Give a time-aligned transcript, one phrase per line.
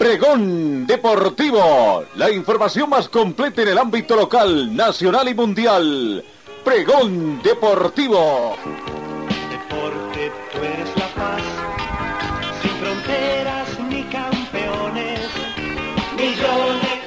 [0.00, 6.24] Pregón Deportivo, la información más completa en el ámbito local, nacional y mundial.
[6.64, 8.56] Pregón Deportivo.
[9.50, 11.42] Deporte, tú eres la paz,
[12.62, 15.20] sin fronteras ni campeones,
[16.16, 17.00] millones.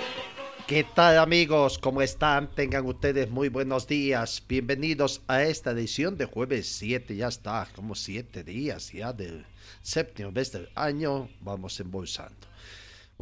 [0.68, 1.80] ¿Qué tal amigos?
[1.80, 2.52] ¿Cómo están?
[2.52, 4.44] Tengan ustedes muy buenos días.
[4.48, 7.16] Bienvenidos a esta edición de jueves 7.
[7.16, 9.48] Ya está, como 7 días ya del
[9.82, 11.28] séptimo mes del año.
[11.42, 12.53] Vamos embolsando.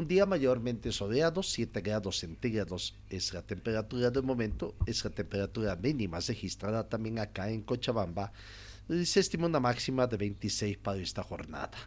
[0.02, 5.76] Un día mayormente soleado, 7 grados centígrados es la temperatura del momento, es la temperatura
[5.76, 8.34] mínima registrada también acá en Cochabamba.
[9.06, 11.78] Se estima una máxima de 26 para esta jornada.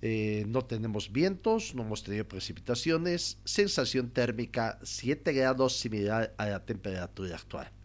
[0.00, 6.64] Eh, no tenemos vientos, no hemos tenido precipitaciones, sensación térmica 7 grados similar a la
[6.64, 7.75] temperatura actual.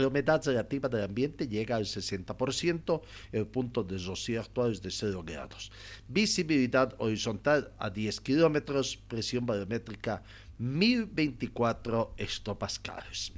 [0.00, 4.90] La humedad relativa del ambiente llega al 60%, el punto de rocío actual es de
[4.90, 5.70] 0 grados.
[6.08, 10.22] Visibilidad horizontal a 10 kilómetros, presión barométrica
[10.56, 13.32] 1024 hectopascales.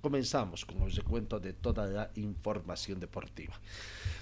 [0.00, 3.60] Comenzamos con el recuento de toda la información deportiva.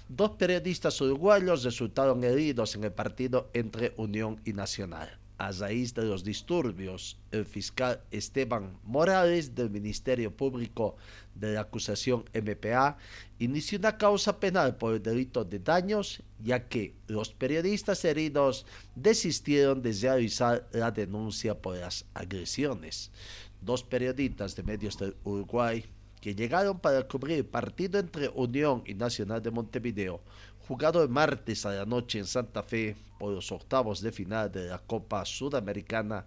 [0.09, 6.05] Dos periodistas uruguayos resultaron heridos en el partido entre Unión y Nacional a raíz de
[6.05, 10.97] los disturbios, el fiscal Esteban Morales del Ministerio Público
[11.34, 12.98] de la acusación MPA
[13.39, 19.80] inició una causa penal por el delito de daños, ya que los periodistas heridos desistieron
[19.80, 23.12] de realizar la denuncia por las agresiones.
[23.61, 25.84] Dos periodistas de medios del Uruguay
[26.20, 30.20] que llegaron para cubrir el partido entre Unión y Nacional de Montevideo
[30.68, 34.68] jugado el martes a la noche en Santa Fe por los octavos de final de
[34.68, 36.24] la Copa Sudamericana,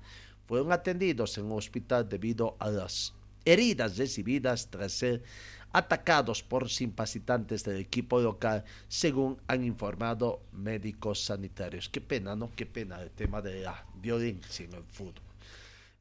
[0.47, 3.13] fueron atendidos en un hospital debido a las
[3.46, 5.24] heridas recibidas tras ser
[5.74, 11.88] atacados por simpacitantes del equipo local, según han informado médicos sanitarios.
[11.88, 12.51] Qué pena, ¿no?
[12.56, 15.24] Qué pena el tema de la violencia en el fútbol.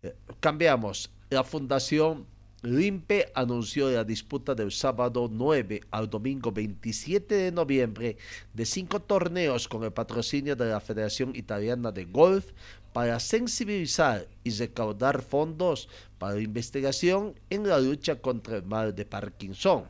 [0.03, 1.11] Eh, cambiamos.
[1.31, 2.27] La Fundación
[2.63, 8.19] Limpe anunció la disputa del sábado 9 al domingo 27 de noviembre
[8.53, 12.53] de cinco torneos con el patrocinio de la Federación Italiana de Golf
[12.93, 15.89] para sensibilizar y recaudar fondos
[16.19, 19.85] para la investigación en la lucha contra el mal de Parkinson.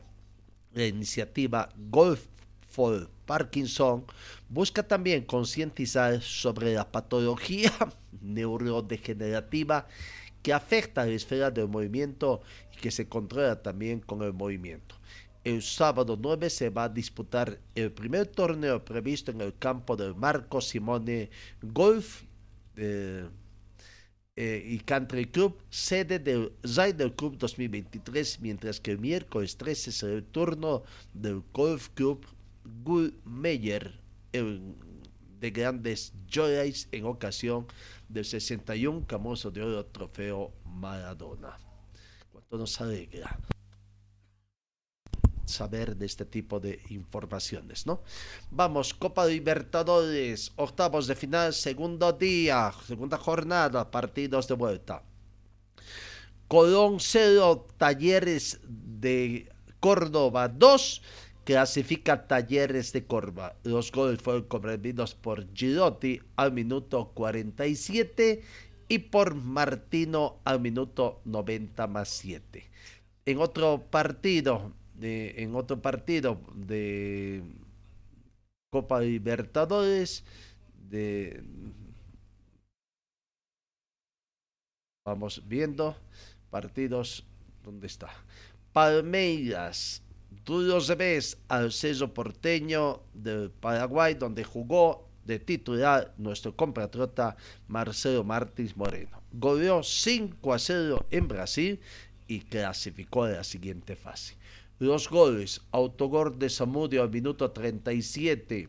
[0.73, 2.27] La iniciativa Golf
[2.69, 4.05] for Parkinson
[4.47, 7.73] busca también concientizar sobre la patología
[8.21, 9.87] neurodegenerativa
[10.41, 12.41] que afecta a la esfera del movimiento
[12.73, 14.95] y que se controla también con el movimiento.
[15.43, 20.13] El sábado 9 se va a disputar el primer torneo previsto en el campo del
[20.13, 21.29] Marco Simone
[21.61, 22.23] Golf
[22.75, 23.27] eh,
[24.35, 30.13] eh, y Country Club, sede del Ryder Club 2023, mientras que el miércoles 13 será
[30.13, 32.25] el turno del Golf Club
[32.83, 33.99] Gullmeyer
[34.31, 37.65] de grandes joyas en ocasión
[38.11, 41.57] del 61 Camoso de Oro Trofeo Maradona.
[42.31, 43.39] Cuánto nos alegra
[45.45, 48.01] saber de este tipo de informaciones, ¿no?
[48.49, 55.03] Vamos, Copa Libertadores, octavos de final, segundo día, segunda jornada, partidos de vuelta.
[56.47, 61.01] Colón 0, Talleres de Córdoba 2
[61.43, 63.55] clasifica Talleres de Córdoba.
[63.63, 68.43] Los goles fueron comprendidos por Girotti al minuto 47
[68.87, 72.69] y por Martino al minuto 90 más 7.
[73.25, 77.43] En otro partido, de, en otro partido de
[78.69, 80.23] Copa Libertadores,
[80.89, 81.43] de
[85.05, 85.95] vamos viendo
[86.49, 87.25] partidos,
[87.63, 88.09] ¿dónde está?
[88.71, 90.03] Palmeiras
[90.43, 98.23] Tú lo ves al Ceso Porteño del Paraguay, donde jugó de titular nuestro compatriota Marcelo
[98.23, 99.21] Martins Moreno.
[99.31, 101.79] Goleó 5 a 0 en Brasil
[102.27, 104.35] y clasificó a la siguiente fase.
[104.79, 108.67] Los goles, autogol de Samudio al minuto 37,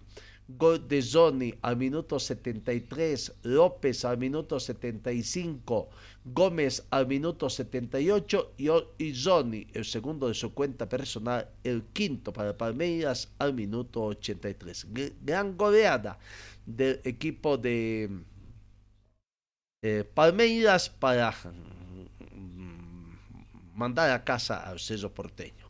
[0.48, 5.88] gol de Zoni al minuto 73, López al minuto 75,
[6.24, 8.68] Gómez al minuto 78 y,
[8.98, 14.86] y Zoni, el segundo de su cuenta personal, el quinto para Palmeiras al minuto 83.
[15.22, 16.18] Gran goleada
[16.66, 18.10] del equipo de
[20.14, 21.34] Palmeiras para
[23.74, 25.61] mandar a casa al Cerro Porteño.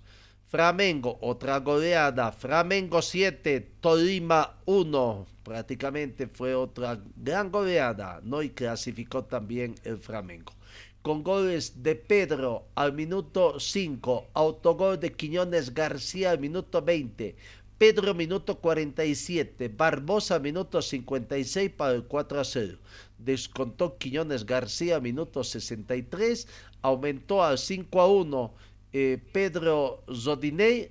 [0.52, 2.30] Flamengo, otra goleada.
[2.30, 5.26] Flamengo 7, Tolima 1.
[5.42, 8.42] Prácticamente fue otra gran goleada, ¿no?
[8.42, 10.52] Y clasificó también el Flamengo.
[11.00, 17.34] Con goles de Pedro al minuto 5, autogol de Quiñones García al minuto 20,
[17.78, 22.78] Pedro minuto 47, Barbosa minuto 56 para el 4 a 0.
[23.16, 26.46] Descontó Quiñones García minuto 63,
[26.82, 28.54] aumentó al 5 a 1
[28.92, 30.90] eh, Pedro Zodinei,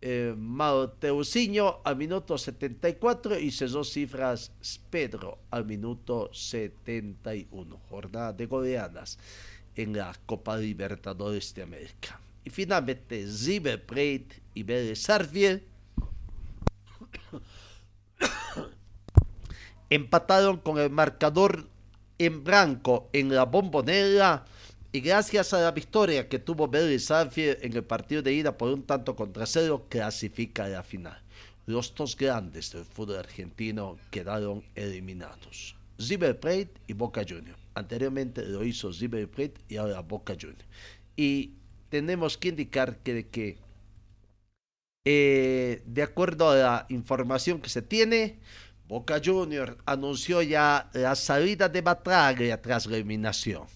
[0.00, 0.34] eh,
[1.84, 4.52] al minuto 74 y cerró cifras
[4.90, 7.80] Pedro al minuto 71.
[7.88, 9.18] Jornada de goleadas
[9.74, 12.20] en la Copa Libertadores de América.
[12.44, 15.08] Y finalmente River Plate y Vélez
[19.90, 21.68] empataron con el marcador
[22.18, 24.44] en blanco en la bombonera
[24.96, 28.82] y gracias a la victoria que tuvo Vélez en el partido de ida por un
[28.82, 31.20] tanto contra cero, clasifica a la final.
[31.66, 35.76] Los dos grandes del fútbol argentino quedaron eliminados.
[35.98, 37.58] River Plate y Boca Juniors.
[37.74, 40.64] Anteriormente lo hizo River Plate y ahora Boca Juniors.
[41.14, 41.50] Y
[41.90, 43.58] tenemos que indicar que, que
[45.04, 48.38] eh, de acuerdo a la información que se tiene,
[48.88, 53.75] Boca Juniors anunció ya la salida de Batraglia tras la eliminación.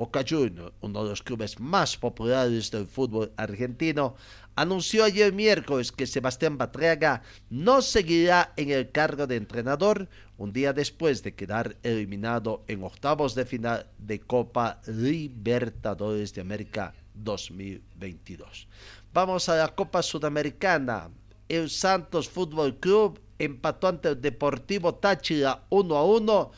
[0.00, 4.14] Boca Juniors, uno de los clubes más populares del fútbol argentino,
[4.56, 7.20] anunció ayer miércoles que Sebastián Batraga
[7.50, 10.08] no seguirá en el cargo de entrenador
[10.38, 16.94] un día después de quedar eliminado en octavos de final de Copa Libertadores de América
[17.12, 18.68] 2022.
[19.12, 21.10] Vamos a la Copa Sudamericana.
[21.46, 26.50] El Santos Fútbol Club empató ante el Deportivo Táchira 1 a 1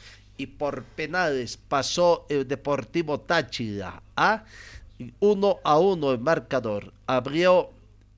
[0.43, 4.45] y por penales pasó el Deportivo Táchira a
[5.21, 6.93] 1 a 1 el marcador.
[7.07, 7.71] Abrió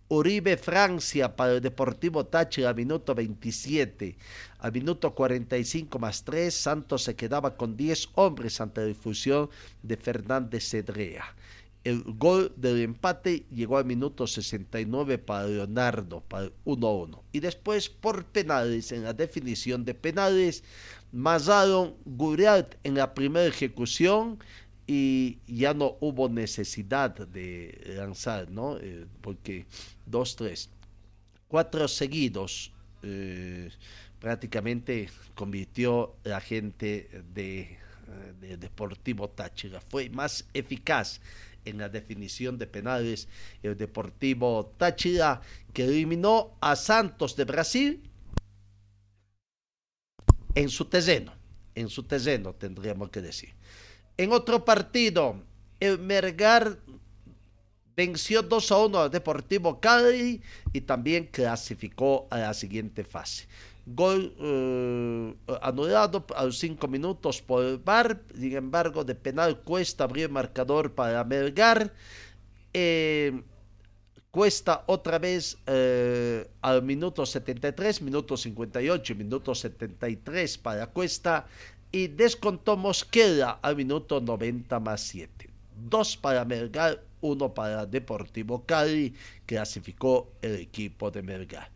[0.09, 4.17] Uribe Francia para el Deportivo Táchira a minuto 27.
[4.59, 9.51] Al minuto 45 más 3, Santos se quedaba con 10 hombres ante la difusión
[9.83, 11.27] de Fernández Cedrea.
[11.85, 17.21] El gol del empate llegó al minuto 69 para Leonardo, para el 1-1.
[17.33, 20.65] Y después, por penales, en la definición de penales,
[21.15, 24.41] Mazaron Guriat en la primera ejecución
[24.85, 28.77] y ya no hubo necesidad de lanzar, ¿no?
[28.79, 29.65] Eh, porque
[30.05, 30.69] dos, tres,
[31.47, 32.73] cuatro seguidos
[33.05, 33.71] eh,
[34.19, 37.79] prácticamente convirtió la gente de,
[38.41, 39.81] de Deportivo Táchira.
[39.81, 41.21] Fue más eficaz
[41.65, 43.29] en la definición de penales
[43.63, 45.41] el Deportivo Táchira
[45.73, 48.03] que eliminó a Santos de Brasil
[50.55, 51.33] en su terreno,
[51.75, 53.55] en su terreno tendríamos que decir.
[54.17, 55.37] En otro partido,
[55.81, 56.79] el Mergar
[57.97, 60.41] venció 2 a 1 al Deportivo Cali
[60.73, 63.47] y también clasificó a la siguiente fase.
[63.87, 70.05] Gol eh, anulado a los 5 minutos por el VAR, sin embargo, de penal Cuesta
[70.05, 71.93] abrió el marcador para Melgar.
[72.73, 73.43] Eh,
[74.35, 81.47] Cuesta otra vez eh, al minuto 73, minuto 58, minuto 73 para Cuesta
[81.93, 85.49] y descontó Mosquera al minuto 90 más 7.
[85.89, 89.15] Dos para Melgar, uno para Deportivo Cali,
[89.47, 91.71] clasificó el equipo de Melgar.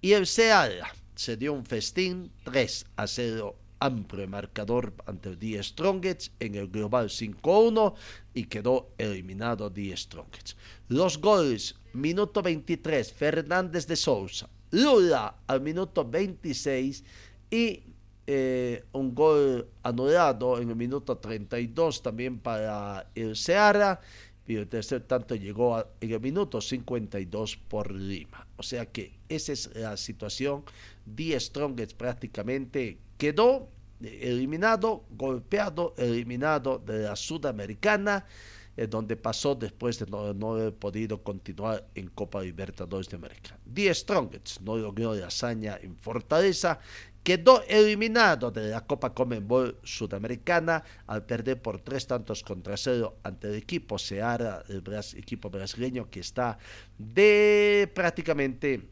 [0.00, 5.60] Y el Seara se dio un festín 3 a 0 amplio marcador ante el Die
[5.60, 7.94] Strongets en el global 5-1
[8.34, 10.56] y quedó eliminado Die Strongets.
[10.88, 17.04] Los goles, minuto 23, Fernández de Sousa, Lula al minuto 26
[17.50, 17.82] y
[18.26, 24.00] eh, un gol anulado en el minuto 32 también para el Seara
[24.46, 28.46] y el tercer tanto llegó en el minuto 52 por Lima.
[28.56, 30.64] O sea que esa es la situación.
[31.06, 33.68] Die Strongets prácticamente quedó
[34.00, 38.26] eliminado, golpeado, eliminado de la Sudamericana,
[38.76, 43.58] donde pasó después de no, haber podido continuar en Copa Libertadores de América.
[43.64, 46.80] Die Strongets no logró la hazaña en Fortaleza,
[47.22, 53.48] quedó eliminado de la Copa Comenbol Sudamericana al perder por tres tantos contra cero ante
[53.48, 54.82] el equipo Seara, el
[55.16, 56.58] equipo brasileño que está
[56.98, 58.88] de prácticamente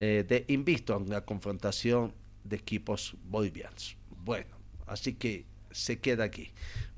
[0.00, 3.96] eh, de invicto en la confrontación de equipos bolivianos.
[4.24, 4.56] Bueno,
[4.86, 5.44] así que
[5.74, 6.50] se queda aquí.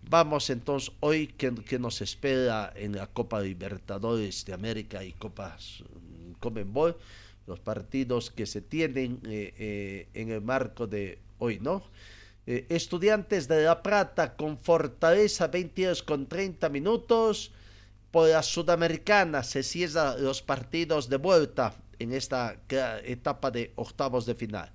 [0.08, 6.32] Vamos entonces hoy que, nos espera en la Copa Libertadores de América y Copas mm,
[6.34, 6.96] Comenbol,
[7.46, 11.82] los partidos que se tienen eh, eh, en el marco de hoy, ¿no?
[12.46, 17.50] Eh, estudiantes de La Plata con Fortaleza 22 con 30 minutos
[18.12, 22.56] por la Sudamericana se cierran los partidos de vuelta en esta
[23.04, 24.70] etapa de octavos de final.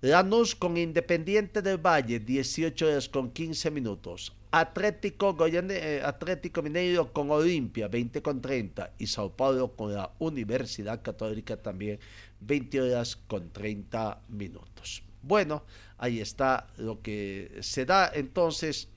[0.00, 4.32] Lanús con Independiente del Valle, 18 horas con 15 minutos.
[4.50, 8.92] Atlético, eh, Atlético Mineiro con Olimpia, 20 con 30.
[8.98, 11.98] Y Sao Paulo con la Universidad Católica también,
[12.40, 15.02] 20 horas con 30 minutos.
[15.22, 15.64] Bueno,
[15.98, 18.88] ahí está lo que se da entonces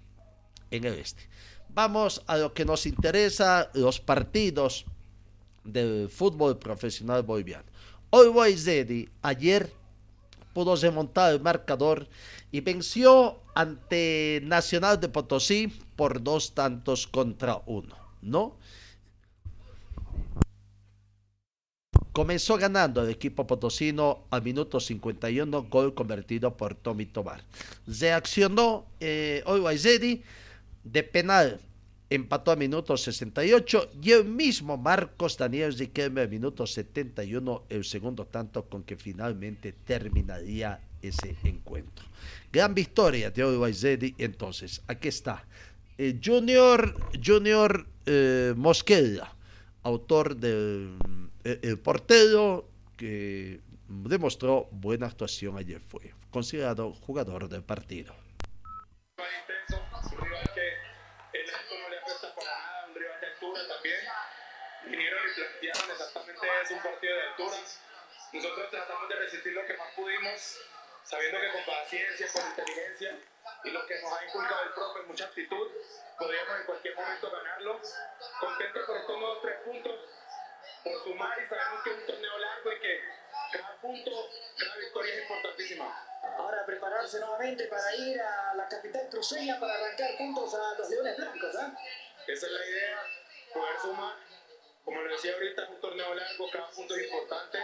[0.72, 1.24] en el este.
[1.70, 4.86] Vamos a lo que nos interesa, los partidos
[5.63, 7.66] del fútbol profesional boliviano.
[8.10, 9.72] Hoy Zeddy ayer
[10.58, 12.08] pudo remontar el marcador
[12.52, 18.58] y venció ante Nacional de Potosí por dos tantos contra uno, ¿no?
[22.12, 27.44] Comenzó ganando el equipo potosino al minuto 51, gol convertido por Tommy Tobar.
[27.86, 29.44] Reaccionó eh,
[29.78, 30.24] Zeddy
[30.84, 31.60] de penal
[32.10, 38.26] empató a minuto 68 y el mismo Marcos Daniel Riquelme a minuto 71 el segundo
[38.26, 42.06] tanto con que finalmente terminaría ese encuentro.
[42.52, 43.74] Gran victoria de Uruguay
[44.18, 45.46] entonces, aquí está.
[45.98, 49.36] Eh, junior Junior eh, Mosqueda,
[49.84, 50.98] autor del
[51.44, 58.14] eh, portero que demostró buena actuación ayer fue considerado jugador del partido.
[66.68, 67.80] Es un partido de alturas.
[68.34, 70.60] Nosotros tratamos de resistir lo que más pudimos,
[71.04, 73.20] sabiendo que con paciencia, con inteligencia
[73.64, 75.72] y lo que nos ha inculcado el profe, mucha actitud,
[76.20, 77.82] podríamos en cualquier momento ganarlo.
[78.40, 79.96] Contentos por estos nuevos tres puntos,
[80.84, 83.02] por sumar y sabemos que es un torneo largo y que
[83.54, 86.04] cada punto, cada victoria es importantísima.
[86.38, 91.16] Ahora prepararse nuevamente para ir a la capital cruceña para arrancar puntos a los Leones
[91.16, 91.56] Blancos.
[91.56, 91.72] ¿eh?
[92.28, 93.04] Esa es la idea,
[93.58, 94.16] poder sumar
[94.88, 97.58] como les decía ahorita, es un torneo largo, cada punto es importante.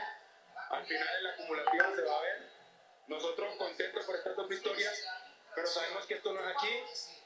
[0.71, 2.49] Al final en la acumulativa se va a ver.
[3.07, 5.07] Nosotros contentos por estas dos victorias,
[5.55, 6.67] pero sabemos que esto no es aquí,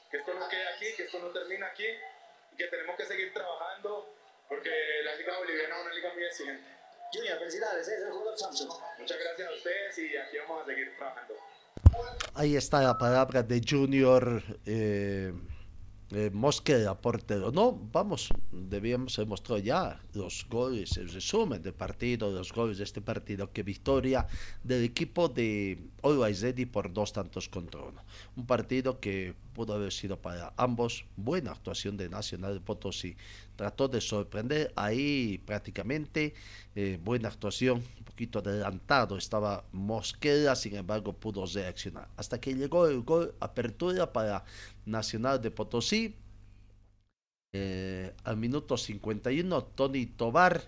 [0.08, 1.88] que esto no queda aquí, que esto no termina aquí
[2.52, 4.14] y que tenemos que seguir trabajando
[4.48, 4.70] porque
[5.02, 6.70] la Liga Boliviana es una liga muy exigente.
[7.12, 8.70] Junior, felicidades, es el jugador Samsung.
[8.98, 11.34] Muchas gracias a ustedes y aquí vamos a seguir trabajando.
[12.34, 14.44] Ahí está la palabra de Junior.
[14.64, 15.32] Eh
[16.10, 17.52] eh, Mosquera portero.
[17.52, 23.00] No, vamos, debíamos mostrado ya los goles, el resumen del partido, los goles de este
[23.00, 24.26] partido, que victoria
[24.62, 28.02] del equipo de Always Ready por dos tantos contra uno.
[28.36, 33.16] Un partido que pudo haber sido para ambos buena actuación de Nacional de Potosí.
[33.56, 36.32] Trató de sorprender ahí prácticamente,
[36.76, 37.82] eh, buena actuación,
[38.18, 42.08] poquito adelantado estaba Mosquera, sin embargo pudo reaccionar.
[42.16, 44.44] Hasta que llegó el gol apertura para
[44.86, 46.16] Nacional de Potosí.
[47.52, 50.60] Eh, al minuto 51, Tony Tobar,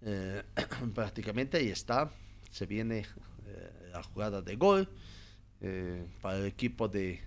[0.00, 0.42] eh,
[0.94, 2.10] prácticamente ahí está,
[2.50, 3.06] se viene
[3.46, 4.88] eh, la jugada de gol
[6.20, 7.20] para el equipo de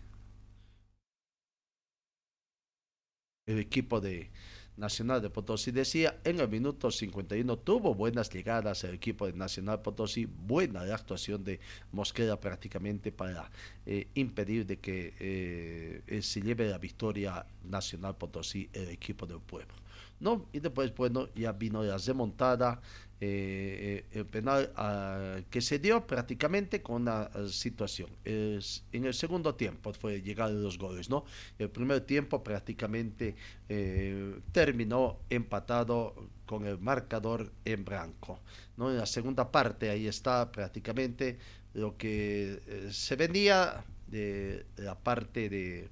[3.45, 4.29] el equipo de
[4.77, 9.81] Nacional de Potosí decía, en el minuto 51 tuvo buenas llegadas el equipo de Nacional
[9.81, 11.59] Potosí, buena actuación de
[11.91, 13.49] Mosquera prácticamente para
[13.85, 19.73] eh, impedir de que eh, se lleve la victoria Nacional Potosí el equipo del pueblo.
[20.19, 20.45] ¿no?
[20.53, 22.81] Y después, bueno, ya vino la remontada,
[23.21, 28.09] eh, el penal ah, que se dio prácticamente con una situación.
[28.23, 31.25] Es, en el segundo tiempo fue llegar los goles, ¿no?
[31.57, 33.35] El primer tiempo prácticamente
[33.69, 38.39] eh, terminó empatado con el marcador en blanco,
[38.77, 38.91] ¿no?
[38.91, 41.37] En la segunda parte ahí está prácticamente
[41.73, 45.89] lo que eh, se venía de la parte de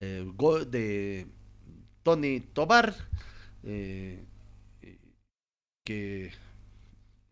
[0.00, 0.36] el
[0.70, 1.26] de
[2.02, 2.94] Tony Tobar,
[3.64, 4.22] eh,
[5.86, 6.32] que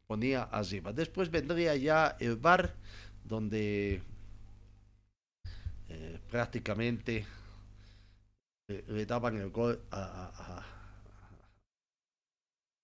[0.07, 0.93] ponía arriba.
[0.93, 2.75] Después vendría ya el bar,
[3.25, 4.01] donde
[5.89, 7.27] eh, prácticamente
[8.69, 10.65] eh, le daban el gol a,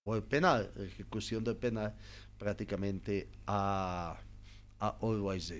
[0.03, 1.95] o el penal, ejecución del penal
[2.37, 4.17] prácticamente a,
[4.79, 5.53] a Always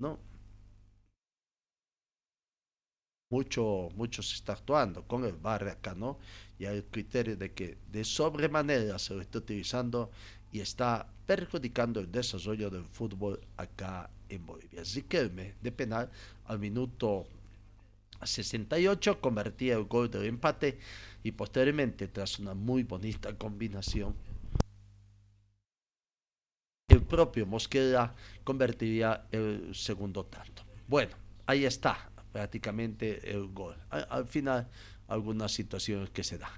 [0.00, 0.18] ¿no?
[3.30, 6.18] mucho, mucho se está actuando con el bar acá, ¿no?
[6.58, 10.10] Y el criterio de que de sobremanera se lo está utilizando
[10.52, 14.82] y está perjudicando el desarrollo del fútbol acá en Bolivia.
[14.94, 16.10] Riquelme de penal
[16.46, 17.26] al minuto
[18.22, 20.78] 68 convertía el gol del empate
[21.22, 24.14] y posteriormente tras una muy bonita combinación
[26.88, 30.62] el propio Mosquera convertiría el segundo tanto.
[30.88, 31.12] Bueno,
[31.46, 33.76] ahí está prácticamente el gol.
[33.90, 34.68] Al, final,
[35.08, 36.50] algunas situaciones que se dan.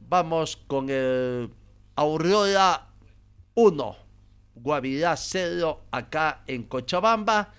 [0.00, 1.50] Vamos con el
[1.94, 2.88] Aurora
[3.54, 3.96] 1,
[4.56, 7.52] Guavirá 0 acá en Cochabamba.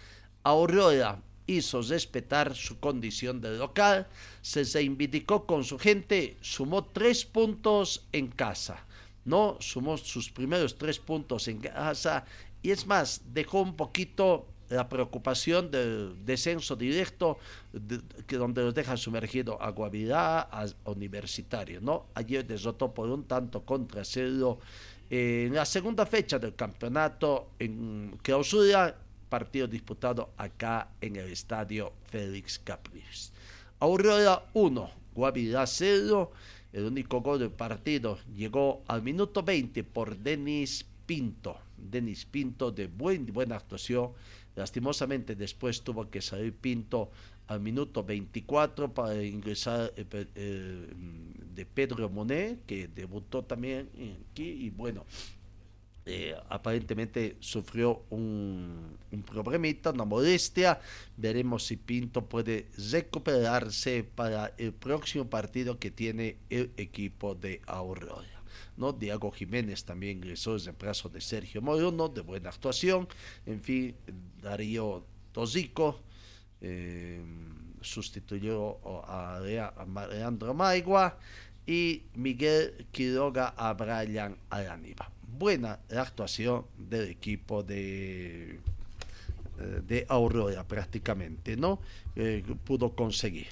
[0.44, 4.08] Aurora hizo respetar su condición de local,
[4.42, 8.86] se reivindicó con su gente, sumó tres puntos en casa,
[9.26, 9.58] ¿no?
[9.60, 12.26] Sumó sus primeros tres puntos en casa
[12.62, 17.38] y es más, dejó un poquito la preocupación del descenso directo,
[17.72, 22.08] donde los deja sumergido a Guavirá, a Universitario, ¿no?
[22.16, 24.60] Ayer derrotó por un tanto contra cero
[25.10, 28.94] en la segunda fecha del campeonato en clausura
[29.30, 33.32] partido disputado acá en el estadio Félix Capriles.
[33.80, 36.32] Aurora 1, Guavirá 0.
[36.74, 41.58] El único gol del partido llegó al minuto 20 por Denis Pinto.
[41.78, 44.12] Denis Pinto de buen, buena actuación.
[44.58, 47.12] Lastimosamente después tuvo que salir Pinto
[47.46, 50.88] al minuto 24 para ingresar eh, eh,
[51.54, 53.88] de Pedro Monet, que debutó también
[54.32, 54.50] aquí.
[54.50, 55.06] Y bueno,
[56.08, 60.82] eh, aparentemente sufrió un, un, problemita, una molestia.
[61.16, 68.37] Veremos si Pinto puede recuperarse para el próximo partido que tiene el equipo de Aurora.
[68.78, 68.94] ¿No?
[68.94, 73.08] Diego Jiménez también ingresó en reemplazo de Sergio Morono, de buena actuación.
[73.46, 73.96] En fin,
[74.42, 76.00] Darío Tosico
[76.62, 77.22] eh,
[77.82, 81.18] sustituyó a, Leandro Maigua
[81.66, 91.56] y Miguel Quiroga a Brian Araniba buena actuación del equipo de, eh, de Aurora prácticamente,
[91.56, 91.80] ¿no?
[92.16, 93.48] Eh, pudo conseguir.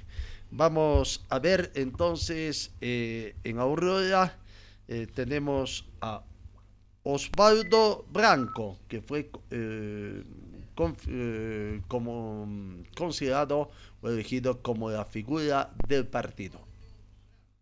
[0.50, 4.36] Vamos a ver entonces en Aurora
[5.14, 6.24] tenemos a
[7.04, 9.30] Osvaldo Branco, que fue
[11.88, 12.48] como
[12.96, 13.70] considerado
[14.02, 16.60] o elegido como la figura del partido.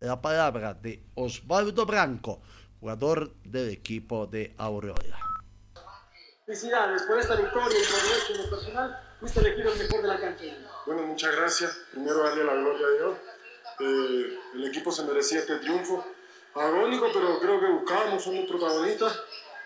[0.00, 2.40] La palabra de Osvaldo Branco
[2.84, 5.18] jugador del equipo de Aurora.
[6.44, 9.00] Felicidades por esta victoria y por el hecho personal.
[9.18, 10.44] Fuiste elegido el mejor de la cancha.
[10.84, 11.78] Bueno, muchas gracias.
[11.92, 13.18] Primero darle la gloria a Dios.
[13.80, 16.04] Eh, el equipo se merecía este triunfo.
[16.54, 19.22] Agónico, pero creo que buscábamos, somos protagonistas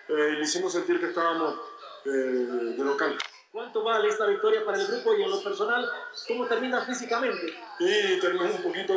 [0.07, 1.59] eh, y le hicimos sentir que estábamos
[2.05, 3.17] eh, de local.
[3.51, 5.89] ¿Cuánto vale esta victoria para el grupo y en lo personal?
[6.27, 7.53] ¿Cómo termina físicamente?
[7.77, 8.93] Sí, terminó un poquito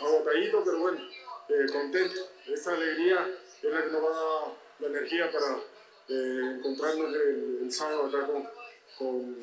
[0.00, 1.00] agotadito, pero bueno,
[1.72, 2.20] contento.
[2.46, 3.26] Esa alegría
[3.62, 5.56] es la que nos va a dar la energía para
[6.08, 8.48] eh, encontrarnos el, sábado acá con,
[8.98, 9.40] con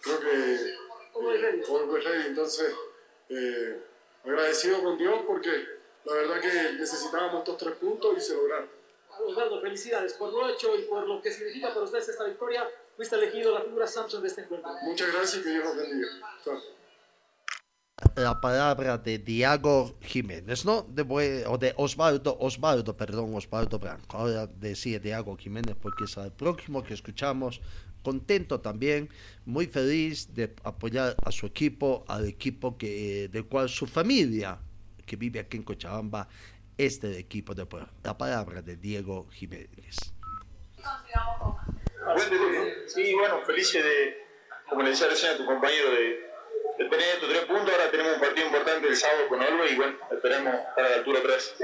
[0.00, 2.74] creo que eh, Entonces,
[3.28, 3.82] eh,
[4.24, 5.50] agradecido con Dios porque
[6.04, 8.68] la verdad que necesitábamos estos tres puntos y se lograron.
[9.26, 12.68] Osvaldo, felicidades por lo hecho y por lo que significa para ustedes esta victoria.
[12.96, 14.72] Fuiste elegido la figura Samsung de este encuentro.
[14.82, 16.08] Muchas gracias y que Dios los bendiga
[18.16, 20.82] la palabra de Diego Jiménez, ¿no?
[20.82, 24.16] De, o de Osvaldo, Osvaldo, perdón, Osvaldo Branco.
[24.16, 27.60] Ahora decía Diego Jiménez porque es el próximo que escuchamos.
[28.02, 29.08] Contento también,
[29.44, 34.58] muy feliz de apoyar a su equipo, al equipo que, del cual su familia,
[35.06, 36.28] que vive aquí en Cochabamba,
[36.78, 37.66] es del equipo de
[38.02, 39.96] La palabra de Diego Jiménez.
[42.86, 44.26] Sí, bueno, feliz de,
[44.68, 46.32] como le decía recién a tu compañero, de
[46.78, 49.76] de tener estos tres puntos, ahora tenemos un partido importante el sábado con Olve y
[49.76, 51.54] bueno, esperemos estar a la altura 3.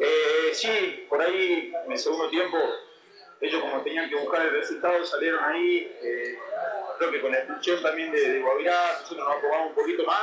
[0.00, 2.56] Eh, sí, por ahí en el segundo tiempo,
[3.40, 5.96] ellos como tenían que buscar el resultado, salieron ahí.
[6.02, 6.38] Eh,
[6.98, 10.22] creo que con la expulsión también de, de Guavirá, nosotros nos aprobamos un poquito más.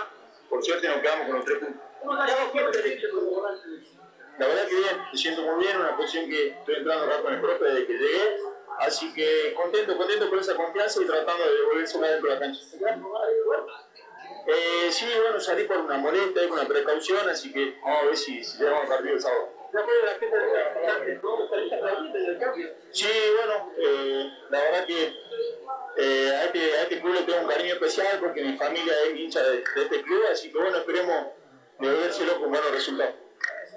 [0.50, 1.82] Por suerte nos quedamos con los tres puntos.
[4.38, 7.34] La verdad que bien, me siento muy bien, una posición que estoy entrando acá con
[7.34, 8.38] el profe desde que llegué
[8.80, 12.42] Así que contento, contento con esa confianza y tratando de devolverse una dentro de la
[12.42, 12.62] cancha.
[14.48, 18.06] Eh, sí, bueno, salí por una molestia y con una precaución, así que vamos a
[18.06, 19.57] ver si, si llegamos al partido el sábado.
[22.92, 25.06] Sí, bueno, eh, la verdad que
[25.98, 29.20] eh, a, este, a, este, club le tengo un cariño especial porque mi familia es
[29.20, 31.28] hincha de, de este club, así que bueno, esperemos
[31.80, 33.16] devolvérselo con buenos resultados.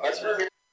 [0.02, 0.24] Así.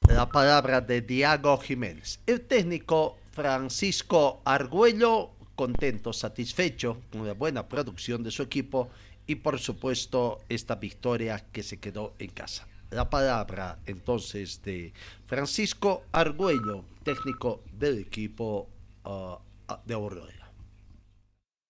[0.10, 2.20] La palabra de Diego Jiménez.
[2.26, 8.90] El técnico Francisco Argüello, contento, satisfecho con la buena producción de su equipo
[9.28, 12.68] y por supuesto esta victoria que se quedó en casa.
[12.92, 14.94] La palabra entonces de
[15.26, 18.70] Francisco Argüello, técnico del equipo
[19.04, 19.38] uh,
[19.86, 20.37] de Aurora.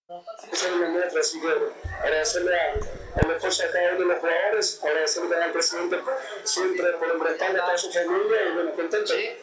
[0.08, 1.48] Así que
[2.02, 6.00] agradecerle al esfuerzo de cada uno de los jugadores, agradecerle al presidente
[6.44, 9.14] siempre por respaldo a toda su familia y bueno, contento.
[9.14, 9.36] y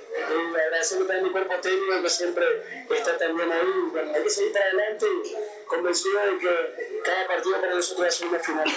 [0.60, 2.45] agradecerle también a mi cuerpo técnico que siempre
[2.89, 3.89] está también ahí.
[3.91, 8.28] Bueno, hay que seguir para adelante y convencido de que cada partido para nosotros ser
[8.28, 8.67] una final.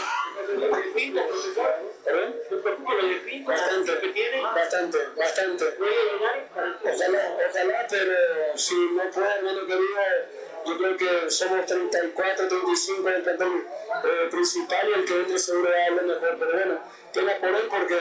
[2.04, 2.36] ¿Perdón?
[3.46, 3.92] Bastante,
[4.42, 5.64] bastante, bastante.
[6.84, 8.14] Ojalá, ojalá, pero
[8.56, 10.26] si no puedo, bueno, que diga,
[10.66, 15.38] yo creo que somos 34, 35 en el plantel eh, principal y el que entre
[15.38, 16.36] seguro va a hablar mejor.
[16.38, 16.80] Pero bueno,
[17.12, 17.98] pena por él porque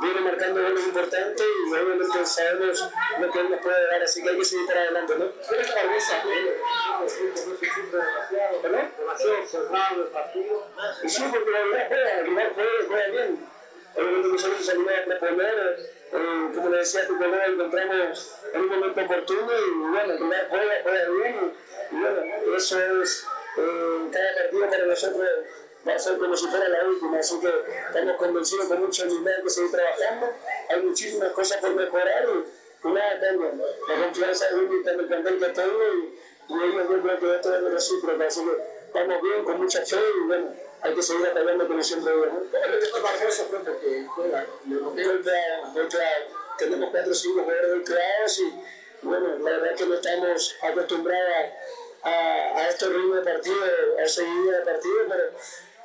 [0.00, 2.88] viene marcando goles importantes y obviamente sabemos
[3.20, 5.26] lo que él nos puede dar, así que hay que seguir para adelante, ¿no?
[5.48, 6.22] Pero esta cabeza,
[8.62, 8.90] ¿verdad?
[8.98, 10.66] Demasiado cerrado el partido.
[11.06, 13.48] Sí, porque la verdad juega, el rival juega, juega bien.
[13.96, 19.00] Obviamente nosotros salimos a proponer, eh, como le decía tu colega, encontramos en un momento
[19.00, 21.52] oportuno y bueno, el juega, bien
[21.90, 22.22] y, y bueno,
[22.56, 25.28] eso es eh, cada partido para nosotros
[25.86, 27.48] va a ser como si fuera la última, así que
[27.88, 30.32] estamos convencidos con mucha humildad que seguir trabajando,
[30.68, 33.52] hay muchísimas cosas por mejorar y, nada, tengo
[33.88, 37.74] la confianza de un también que tengo y, y ellos yo creo que esto es
[37.74, 42.12] así que estamos bien, con mucha fe y bueno, hay que seguir apoyando como siempre
[42.12, 43.02] digo, ¿no?
[43.02, 44.46] Barbosa pronto que juega,
[46.58, 48.54] tenemos cuatro o cinco jugadores y
[49.02, 51.34] bueno, la verdad que no estamos acostumbrados
[52.02, 53.56] a, a, a estos ritmos de partido,
[54.02, 55.24] a seguir de partido, pero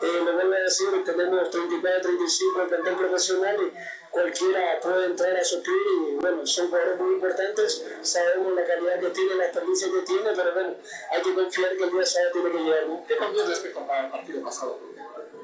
[0.02, 5.36] eh, me vuelvo a decir, tenemos 34, 35 en plantel profesional y cualquiera puede entrar
[5.36, 5.78] a su club
[6.12, 10.30] y bueno, son jugadores muy importantes, sabemos la calidad que tiene, la experiencia que tiene,
[10.36, 10.76] pero bueno,
[11.12, 12.84] hay que confiar que el día sábado tiene que llegar.
[13.08, 14.80] ¿Qué cambió respecto al partido pasado?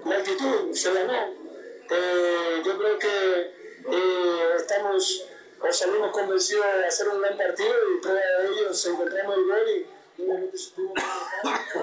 [0.06, 1.46] La actitud se ganó.
[1.90, 3.42] Eh, yo creo que
[3.92, 5.26] eh, estamos
[5.68, 9.46] o salimos convencidos de hacer un gran partido y prueba de ello se encontramos el
[9.46, 10.94] gol y obviamente supimos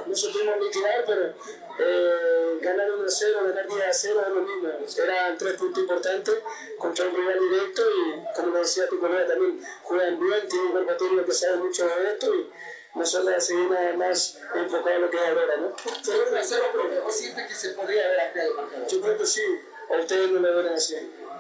[0.07, 1.35] no supimos liquidar, pero
[1.79, 4.69] eh, ganar 1 0, ganar 10 a 0 es lo mismo.
[5.03, 6.35] Eran tres puntos importantes
[6.79, 11.25] contra un rival directo y, como decía tu colega, también juegan bien, tienen un técnico
[11.25, 12.51] que sabe mucho de esto y
[12.95, 15.75] nosotros a nada más enfocado en lo que es ahora, ¿no?
[17.07, 18.69] ¿O siente que se podría haber ampliado?
[18.89, 19.43] Yo creo que sí,
[19.91, 20.97] a ustedes no me ven así.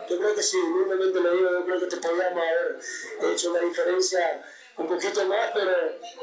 [0.09, 3.61] Yo creo que sí, humildemente lo digo, yo creo que te podríamos haber hecho una
[3.61, 4.42] diferencia
[4.77, 5.71] un poquito más, pero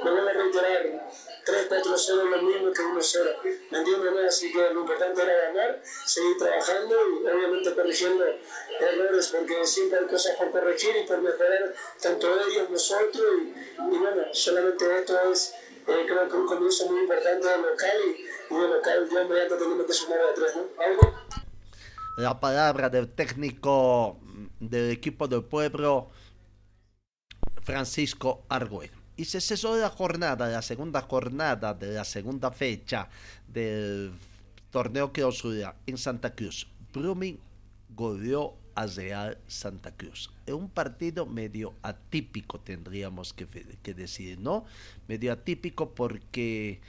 [0.04, 1.12] me voy a reiterar,
[1.46, 3.30] 3, 4, 0 es lo mismo que 1, 0.
[3.72, 4.12] ¿Me entiendes?
[4.12, 4.20] No?
[4.28, 8.26] Así que lo importante era ganar, seguir trabajando y obviamente corrigiendo
[8.80, 13.98] errores, porque siempre hay cosas por corregir y por mejorar tanto ellos, nosotros, y, y
[13.98, 15.54] bueno, solamente esto es,
[15.88, 19.86] eh, creo que un comienzo muy importante local y, y del local ya inmediato tenemos
[19.86, 20.84] que sumar a tres, ¿no?
[20.84, 21.14] ¿Algo?
[22.18, 24.18] La palabra del técnico
[24.60, 26.10] del equipo del pueblo.
[27.64, 28.92] Francisco Argüen.
[29.18, 33.10] Y se cesó la jornada, la segunda jornada de la segunda fecha
[33.48, 34.14] del
[34.72, 36.68] torneo clausura en Santa Cruz.
[36.94, 37.38] Brumming
[37.96, 40.32] goleó a Real Santa Cruz.
[40.46, 44.66] Es un partido medio atípico, tendríamos que, que decir, ¿no?
[45.08, 46.80] Medio atípico porque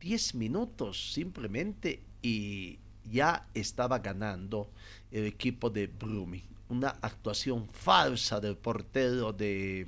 [0.00, 2.78] 10 minutos simplemente y
[3.10, 4.70] ya estaba ganando
[5.10, 6.44] el equipo de Brumming.
[6.68, 9.86] Una actuación falsa del portero de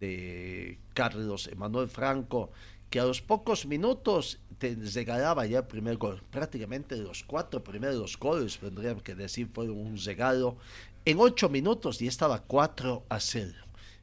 [0.00, 2.50] de Carlos Emanuel Franco,
[2.88, 6.22] que a los pocos minutos te regalaba ya el primer gol.
[6.30, 10.56] Prácticamente los cuatro primeros goles, tendríamos que decir, fueron un regalo.
[11.04, 13.52] En ocho minutos ya estaba 4 a 0.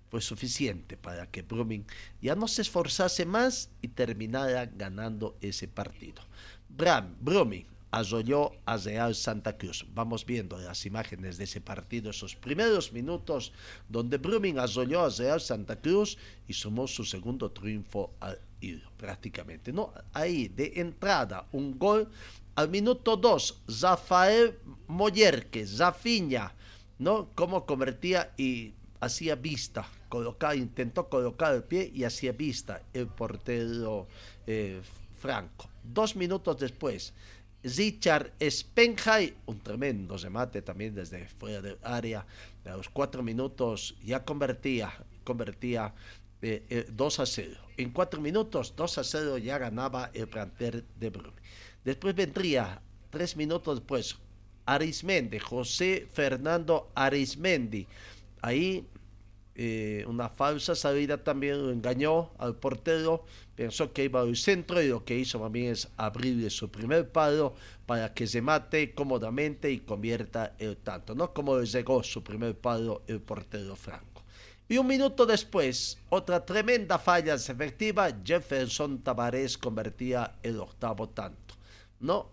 [0.10, 1.86] Fue suficiente para que Brumming
[2.22, 6.22] ya no se esforzase más y terminara ganando ese partido.
[6.70, 7.66] Brumming
[7.98, 9.86] arrolló a Real Santa Cruz.
[9.94, 13.54] Vamos viendo las imágenes de ese partido, esos primeros minutos
[13.90, 19.74] donde Brumming arrolló a Real Santa Cruz y sumó su segundo triunfo al hilo, prácticamente.
[19.74, 19.94] ¿no?
[20.14, 22.10] Ahí, de entrada, un gol.
[22.56, 24.58] Al minuto 2, Rafael
[24.88, 26.54] Mollerque, Rafinha,
[26.98, 27.30] ¿no?
[27.36, 29.88] Cómo convertía y hacía vista,
[30.56, 34.08] intentó colocar el pie y hacía vista el portero
[34.48, 34.82] eh,
[35.18, 35.70] Franco.
[35.84, 37.14] Dos minutos después,
[37.76, 42.26] Richard Spenjay, un tremendo remate también desde fuera del área.
[42.66, 45.94] A los cuatro minutos ya convertía, convertía
[46.42, 47.58] eh, eh, 2 a 0.
[47.78, 51.42] En cuatro minutos, 2 a 0 ya ganaba el plantel de Brumming.
[51.84, 54.18] Después vendría, tres minutos después,
[54.66, 57.88] Arismendi, José Fernando Arismendi.
[58.42, 58.86] Ahí
[59.60, 65.04] eh, una falsa salida también engañó al portero, pensó que iba al centro y lo
[65.04, 67.56] que hizo también es abrirle su primer palo
[67.88, 71.34] para que se mate cómodamente y convierta el tanto, ¿no?
[71.34, 74.22] Como le llegó su primer palo el portero Franco.
[74.70, 81.56] Y un minuto después, otra tremenda falla efectiva, Jefferson Tavares convertía el octavo tanto,
[82.00, 82.30] ¿no?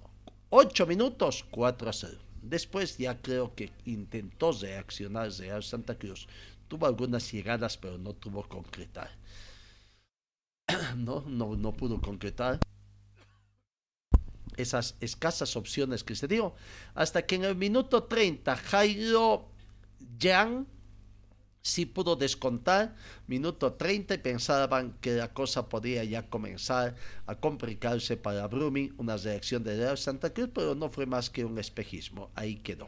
[0.50, 2.18] Ocho minutos, 4 a 0.
[2.42, 6.28] Después ya creo que intentó reaccionar Real Santa Cruz.
[6.68, 9.10] Tuvo algunas llegadas, pero no tuvo concretar.
[10.96, 12.58] no, no, no pudo concretar
[14.56, 16.54] esas escasas opciones que se dio,
[16.94, 19.48] hasta que en el minuto 30 Jairo
[20.18, 20.66] Yang
[21.64, 22.94] sí pudo descontar,
[23.26, 26.94] minuto 30 y pensaban que la cosa podía ya comenzar
[27.26, 31.44] a complicarse para Brumi, una reacción de Real Santa Cruz, pero no fue más que
[31.44, 32.86] un espejismo, ahí quedó.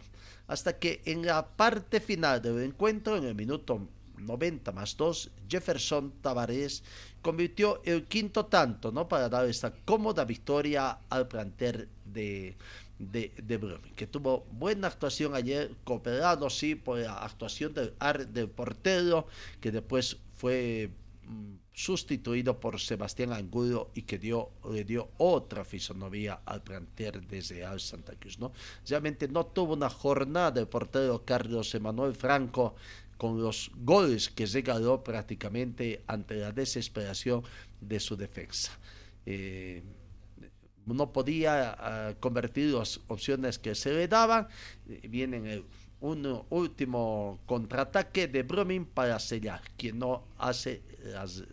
[0.48, 6.12] Hasta que en la parte final del encuentro, en el minuto 90 más 2, Jefferson
[6.22, 6.82] Tavares
[7.22, 9.08] convirtió el quinto tanto, ¿no?
[9.08, 12.56] Para dar esta cómoda victoria al plantel de,
[12.98, 17.94] de, de que tuvo buena actuación ayer, cooperado, sí, por la actuación del,
[18.32, 19.26] del portero,
[19.60, 20.90] que después fue
[21.72, 27.80] sustituido por Sebastián Angulo y que dio, le dio otra fisonomía al plantel desde Al
[27.80, 28.52] Santa Cruz, ¿no?
[28.88, 32.76] Realmente no tuvo una jornada del portero Carlos Emanuel Franco
[33.18, 37.42] con los goles que regaló prácticamente ante la desesperación
[37.80, 38.72] de su defensa.
[39.26, 39.82] Eh,
[40.86, 44.48] no podía ah, convertir las opciones que se le daban.
[45.08, 45.64] Viene
[46.00, 49.62] un último contraataque de Brumming para sellar.
[49.76, 51.44] Quien no hace las, eh,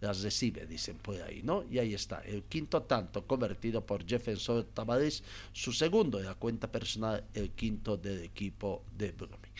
[0.00, 1.64] las recibe, dicen por ahí, ¿no?
[1.70, 6.70] Y ahí está, el quinto tanto convertido por Jefferson Tavares, su segundo de la cuenta
[6.70, 9.52] personal, el quinto del equipo de Brumming.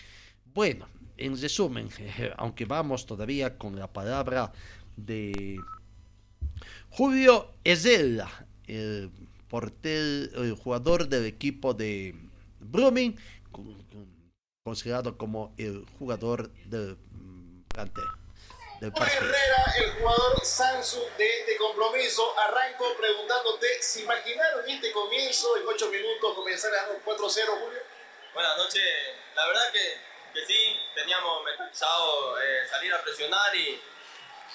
[0.55, 1.88] Bueno, en resumen,
[2.37, 4.53] aunque vamos todavía con la palabra
[4.97, 5.61] de
[6.90, 9.11] Julio Ezela, el,
[9.49, 12.14] portel, el jugador del equipo de
[12.61, 13.16] Brumming,
[14.65, 16.97] considerado como el jugador del
[17.69, 18.05] plantel.
[18.81, 25.67] Del Herrera, el jugador Sansu de este compromiso, arranco preguntándote, ¿se imaginaron este comienzo en
[25.67, 27.81] 8 minutos comenzar a 4-0, Julio?
[28.35, 28.83] Buenas noches,
[29.35, 33.81] la verdad que que sí, teníamos mentalizado eh, salir a presionar y,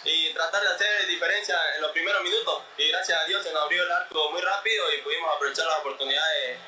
[0.06, 2.64] y tratar de hacer diferencia en los primeros minutos.
[2.78, 5.80] Y gracias a Dios se nos abrió el arco muy rápido y pudimos aprovechar las
[5.80, 6.60] oportunidades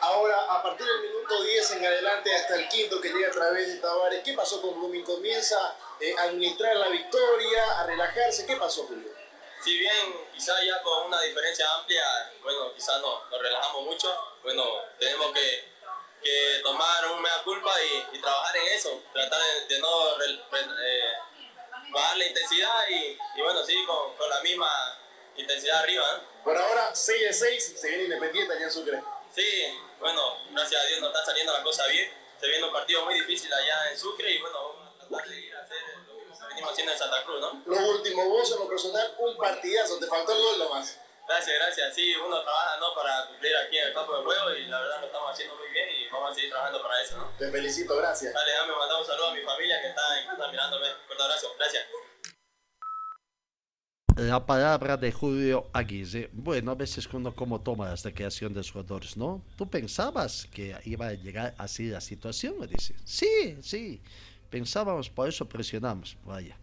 [0.00, 3.68] Ahora, a partir del minuto 10 en adelante hasta el quinto que llega a través
[3.68, 5.04] de Tavares, ¿qué pasó con Blooming?
[5.04, 8.46] ¿Comienza eh, a administrar la victoria, a relajarse?
[8.46, 9.08] ¿Qué pasó, Julio?
[9.62, 12.04] Si bien quizás ya con una diferencia amplia,
[12.42, 14.62] bueno, quizás no, nos relajamos mucho, bueno,
[14.98, 15.74] tenemos que
[16.24, 21.12] que tomar un mea culpa y, trabajar en eso, tratar de, no eh,
[21.90, 24.68] bajar la intensidad y, bueno, sí, con, con, la misma
[25.36, 26.22] intensidad arriba.
[26.42, 29.02] Por ahora, 6 de 6, se viene Independiente allá en Sucre.
[29.34, 32.12] Sí, bueno, gracias a Dios nos está saliendo la cosa bien.
[32.40, 35.40] Se viene un partido muy difícil allá en Sucre y bueno, vamos a tratar de
[35.40, 37.62] ir a hacer lo que venimos haciendo en Santa Cruz, ¿no?
[37.66, 40.98] Lo último, vos en lo personal, un partidazo, te faltó el gol nomás.
[41.26, 41.94] Gracias, gracias.
[41.94, 42.94] Sí, uno trabaja ¿no?
[42.94, 45.68] para cumplir aquí en el campo de juego y la verdad lo estamos haciendo muy
[45.68, 47.16] bien y vamos a seguir trabajando para eso.
[47.16, 47.32] ¿no?
[47.38, 48.34] Te felicito, gracias.
[48.34, 50.88] Dale, dame mandar un saludo a mi familia que está, está mirándome.
[51.06, 51.86] Fuerte abrazo, gracias.
[54.16, 56.30] La palabra de Julio Aguirre.
[56.32, 59.42] Bueno, a veces uno como toma la declaración de los jugadores, ¿no?
[59.56, 62.54] ¿Tú pensabas que iba a llegar así la situación?
[62.60, 62.94] Me dice.
[63.04, 64.00] Sí, sí.
[64.50, 66.16] Pensábamos, por eso presionamos.
[66.24, 66.56] Vaya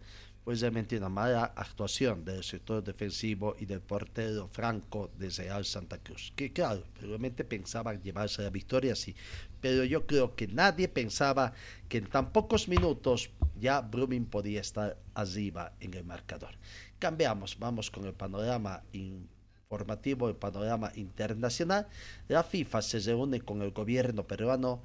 [0.44, 5.98] pues realmente una mala actuación del sector defensivo y del portero Franco de Real Santa
[5.98, 6.32] Cruz.
[6.34, 9.14] Que claro, realmente pensaban llevarse la victoria, sí,
[9.60, 11.52] pero yo creo que nadie pensaba
[11.88, 16.56] que en tan pocos minutos ya Brumming podía estar arriba en el marcador.
[17.02, 21.88] Cambiamos, vamos con el panorama informativo, el panorama internacional.
[22.28, 24.84] La FIFA se reúne con el gobierno peruano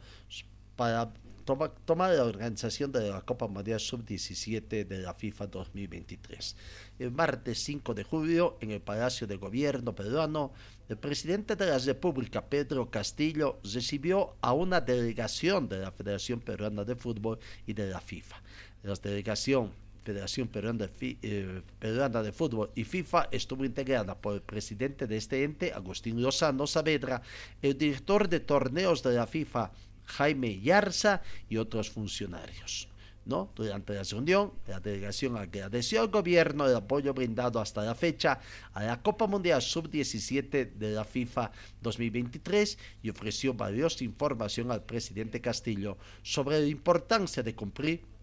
[0.76, 1.14] para
[1.46, 6.56] toma, la organización de la Copa Mundial Sub-17 de la FIFA 2023.
[6.98, 10.54] El martes 5 de julio, en el Palacio de Gobierno peruano,
[10.90, 16.84] el presidente de la República, Pedro Castillo, recibió a una delegación de la Federación Peruana
[16.84, 18.42] de Fútbol y de la FIFA.
[18.82, 19.72] La delegación
[20.08, 25.18] Federación Peruana de, eh, Peruana de, Fútbol y FIFA estuvo integrada por el presidente de
[25.18, 27.22] este ente, Agustín Lozano Saavedra,
[27.62, 29.72] el director de torneos de la FIFA,
[30.06, 32.88] Jaime Yarza y otros funcionarios.
[33.26, 38.40] Durante la reunión, la delegación agradeció al gobierno el apoyo brindado hasta la fecha
[38.74, 45.42] a la Copa Mundial Sub-17 de la FIFA 2023 y ofreció valiosa información al presidente
[45.42, 48.17] Castillo sobre la importancia de cumplir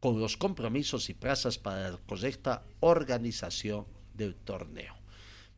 [0.00, 4.94] con los compromisos y plazas para la correcta organización del torneo.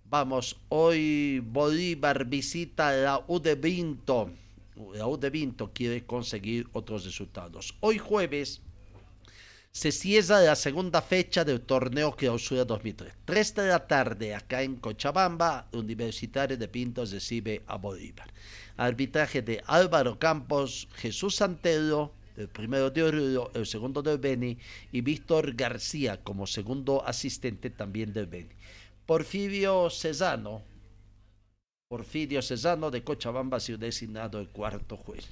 [0.04, 4.30] Vamos, hoy Bolívar visita la U de Vinto
[4.94, 7.74] Raúl de Vinto quiere conseguir otros resultados.
[7.80, 8.60] Hoy jueves
[9.72, 13.12] se cierra la segunda fecha del torneo Clausura 2003.
[13.24, 18.32] Tres de la tarde acá en Cochabamba, Universitario de Pinto recibe a Bolívar.
[18.76, 24.58] Arbitraje de Álvaro Campos, Jesús Santero, el primero de Oruro, el segundo del Beni,
[24.92, 28.54] y Víctor García como segundo asistente también del Beni.
[29.06, 30.62] Porfirio Cesano,
[31.88, 35.26] Porfirio Cesano de Cochabamba ha sido designado el cuarto juez.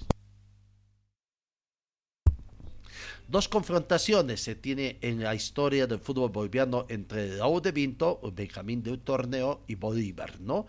[3.29, 8.83] Dos confrontaciones se tiene en la historia del fútbol boliviano entre Raúl de Vinto, Benjamín
[8.83, 10.67] del Torneo y Bolívar, ¿no?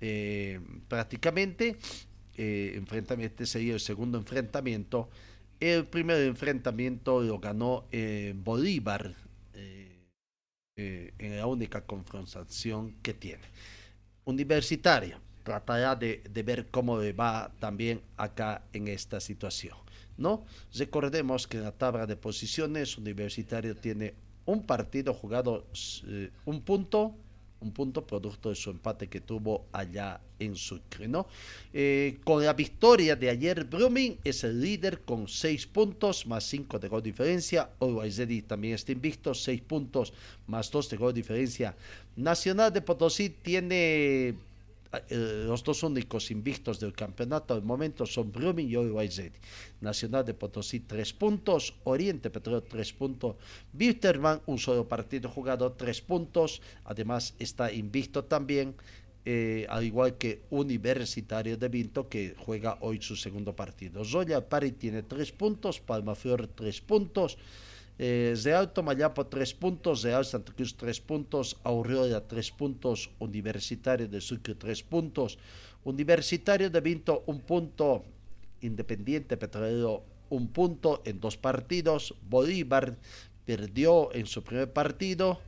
[0.00, 1.76] Eh, prácticamente,
[2.36, 5.08] eh, enfrentamiento, este sería el segundo enfrentamiento.
[5.60, 9.14] El primer enfrentamiento lo ganó eh, Bolívar
[10.76, 13.42] en la única confrontación que tiene.
[14.24, 19.76] Universitaria, tratará de, ver cómo le va también acá en esta situación.
[20.16, 20.44] ¿no?
[20.74, 24.14] Recordemos que en la tabla de posiciones Universitario tiene
[24.46, 25.66] un partido jugado,
[26.06, 27.14] eh, un punto,
[27.60, 31.26] un punto producto de su empate que tuvo allá en Sucre, ¿no?
[31.72, 36.78] Eh, con la victoria de ayer, Brumming es el líder con seis puntos más cinco
[36.78, 37.70] de gol diferencia.
[38.10, 40.12] Zeddy también está invicto, seis puntos
[40.46, 41.76] más dos de gol diferencia.
[42.16, 44.34] Nacional de Potosí tiene
[44.92, 49.30] eh, los dos únicos invictos del campeonato al momento son Brumming y OYZ.
[49.80, 51.74] Nacional de Potosí, tres puntos.
[51.84, 53.36] Oriente Petróleo, tres puntos.
[53.72, 56.60] Bitterman, un solo partido jugado, tres puntos.
[56.84, 58.74] Además, está invicto también.
[59.26, 64.02] Eh, al igual que Universitario de Vinto, que juega hoy su segundo partido.
[64.02, 67.36] Zoya Pari tiene tres puntos, Palmaflor tres puntos,
[68.02, 74.22] eh, Real Tomayapo 3 puntos, Real Santa Cruz 3 puntos, Aurora 3 puntos, Universitario de
[74.22, 75.36] Sucre 3 puntos,
[75.84, 78.02] Universitario de Vinto 1 punto,
[78.62, 82.96] Independiente Petrolero 1 punto en dos partidos, Bolívar
[83.44, 85.38] perdió en su primer partido,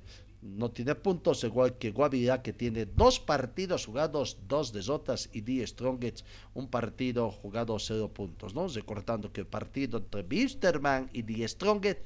[0.42, 5.64] no tiene puntos, igual que Guavirá, que tiene dos partidos jugados, dos derrotas, y Die
[5.64, 8.66] Strongets, un partido jugado cero puntos, ¿no?
[8.66, 12.02] Recordando que el partido entre Bisterman y Die Strongets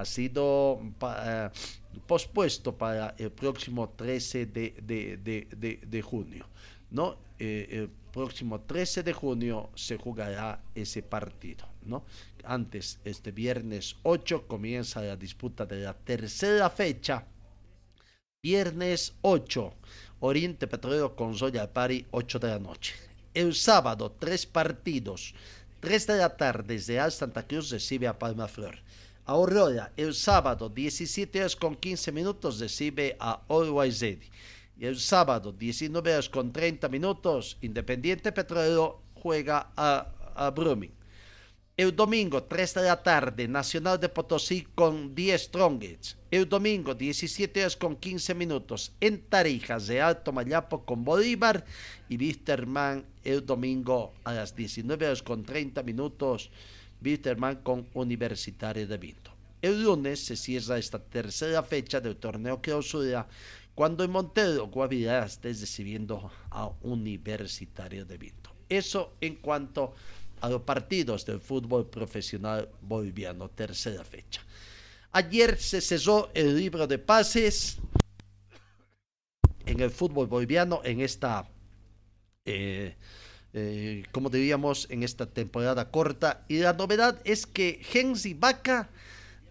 [0.00, 1.50] ha sido eh,
[2.06, 6.46] pospuesto para el próximo 13 de, junio.
[6.90, 7.16] ¿no?
[7.38, 11.66] Eh, el próximo 13 de junio se jugará ese partido.
[11.84, 12.04] ¿no?
[12.44, 17.24] Antes, este viernes 8, comienza la disputa de la tercera fecha.
[18.42, 19.74] Viernes 8,
[20.20, 22.94] Oriente Petrolero con Zoya Pari, 8 de la noche.
[23.34, 25.34] El sábado, tres partidos.
[25.80, 28.78] 3 de la tarde, Real Santa Cruz recibe a Palma Flor.
[29.30, 34.02] Aurora, el sábado, 17 horas con 15 minutos, recibe a OYZ.
[34.76, 40.90] Y el sábado, 19 horas con 30 minutos, Independiente Petrolero juega a, a Brumming.
[41.76, 46.16] El domingo, 3 de la tarde, Nacional de Potosí con 10 Strongets.
[46.32, 51.64] El domingo, 17 horas con 15 minutos, en Tarijas de Alto Mayapo con Bolívar.
[52.08, 56.50] Y Wisterman el domingo a las 19 horas con 30 minutos.
[57.00, 59.19] Bitterman con Universitario de Vinto.
[59.62, 63.26] El lunes se cierra esta tercera fecha del torneo clausura
[63.74, 68.50] cuando en Montero Guavirá esté recibiendo a Universitario de Vinto.
[68.68, 69.94] Eso en cuanto
[70.40, 74.42] a los partidos del fútbol profesional boliviano, tercera fecha.
[75.12, 77.78] Ayer se cesó el libro de pases
[79.66, 81.48] en el fútbol boliviano en esta
[82.44, 82.96] eh,
[83.52, 86.44] eh, como diríamos, en esta temporada corta.
[86.48, 88.90] Y la novedad es que Gensi Vaca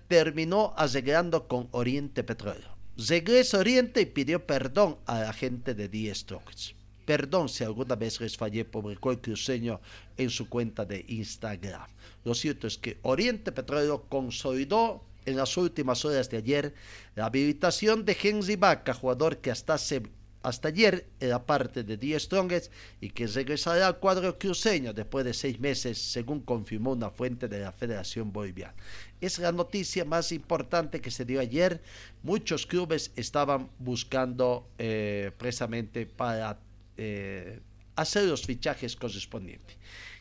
[0.10, 2.76] terminó arreglando con Oriente Petróleo.
[2.98, 6.72] Regresa a Oriente y pidió perdón a la gente de Die Strongest.
[7.06, 9.80] Perdón si alguna vez les fallé, publicó el cruceño
[10.18, 11.88] en su cuenta de Instagram.
[12.26, 16.74] Lo cierto es que Oriente Petróleo consolidó en las últimas horas de ayer
[17.16, 20.02] la habilitación de Gensi Vaca, jugador que hasta hace
[20.42, 22.72] hasta ayer era parte de The Strongest
[23.02, 27.60] y que regresará al cuadro cruceño después de seis meses, según confirmó una fuente de
[27.60, 28.74] la Federación Boliviana.
[29.20, 31.82] Es la noticia más importante que se dio ayer.
[32.24, 36.58] Muchos clubes estaban buscando eh, precisamente para
[36.96, 37.60] eh,
[37.96, 39.78] hacer los fichajes correspondientes.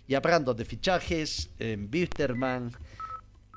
[0.09, 2.73] Y hablando de fichajes, en Bitterman,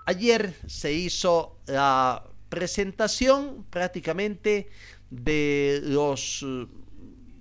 [0.06, 4.70] ayer se hizo la presentación prácticamente
[5.12, 6.43] de los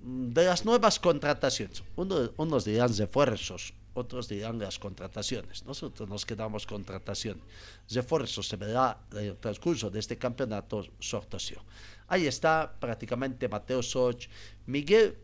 [0.03, 1.83] de las nuevas contrataciones.
[1.95, 5.65] unos dirán refuerzos, otros dirán las contrataciones.
[5.65, 7.41] Nosotros nos quedamos contratación.
[7.89, 10.85] Refuerzos se verá en el transcurso de este campeonato
[11.17, 11.63] actuación.
[12.07, 14.27] Ahí está prácticamente Mateo Soch,
[14.65, 15.17] Miguel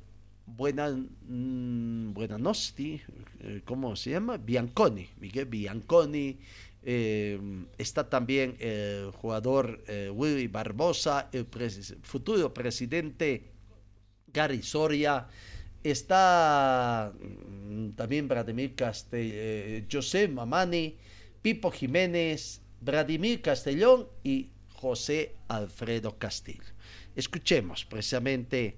[0.48, 3.02] mm, Buenanosti,
[3.40, 4.38] eh, ¿cómo se llama?
[4.38, 6.40] Bianconi, Miguel Bianconi,
[6.90, 7.38] eh,
[7.78, 11.46] está también el jugador eh, Willy Barbosa, el
[12.02, 13.52] futuro presidente
[14.32, 15.28] Gary Soria.
[15.84, 20.96] Está mm, también Vladimir Castell, eh, José Mamani,
[21.42, 26.72] Pipo Jiménez, Vladimir Castellón y José Alfredo Castillo.
[27.18, 28.78] Escuchemos precisamente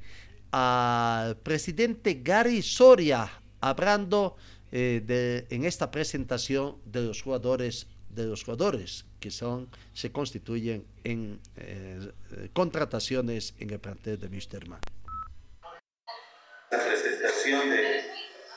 [0.49, 3.29] al presidente Gary Soria
[3.61, 4.35] hablando
[4.71, 10.85] eh, de, en esta presentación de los jugadores de los jugadores que son se constituyen
[11.03, 12.11] en eh,
[12.53, 14.79] contrataciones en el plantel de Wisterman.
[16.71, 18.03] La presentación de,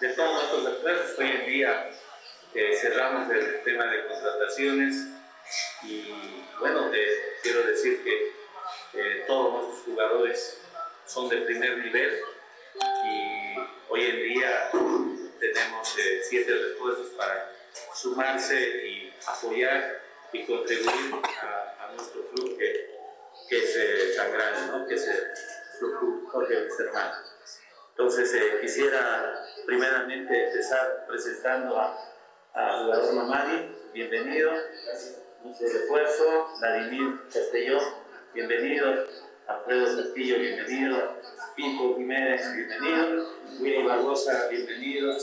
[0.00, 1.90] de todos nuestros atletas hoy en día
[2.54, 5.06] eh, cerramos el tema de contrataciones
[5.82, 6.04] y
[6.58, 7.02] bueno, te
[7.42, 8.32] quiero decir que
[8.94, 10.60] eh, todos nuestros jugadores
[11.06, 12.20] son de primer nivel
[13.06, 14.70] y hoy en día
[15.40, 17.52] tenemos eh, siete refuerzos para
[17.94, 20.00] sumarse y apoyar
[20.32, 22.90] y contribuir a, nuestro club que,
[23.48, 24.86] que es eh, tan grande, ¿no?
[24.86, 25.24] que es el
[25.78, 27.12] club Jorge Wisterman.
[27.90, 31.98] Entonces quisiera primeramente empezar presentando a,
[32.54, 34.52] a jugador Mamadi, bienvenido,
[35.44, 37.82] nuestro refuerzo, Vladimir Castellón,
[38.32, 39.06] bienvenido,
[39.46, 41.16] Alfredo Castillo, bienvenido,
[41.54, 43.28] Pico Jiménez, bienvenido,
[43.60, 45.14] Willy Barbosa, bienvenido,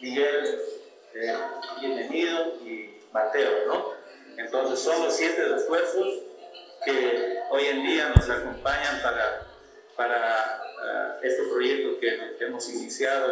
[0.00, 0.60] Miguel,
[1.14, 1.36] eh,
[1.80, 2.56] bienvenido.
[2.64, 3.84] Y Mateo, ¿no?
[4.36, 6.06] Entonces son los siete refuerzos
[6.84, 9.46] que hoy en día nos acompañan para,
[9.96, 10.62] para
[11.20, 13.30] uh, este proyecto que hemos iniciado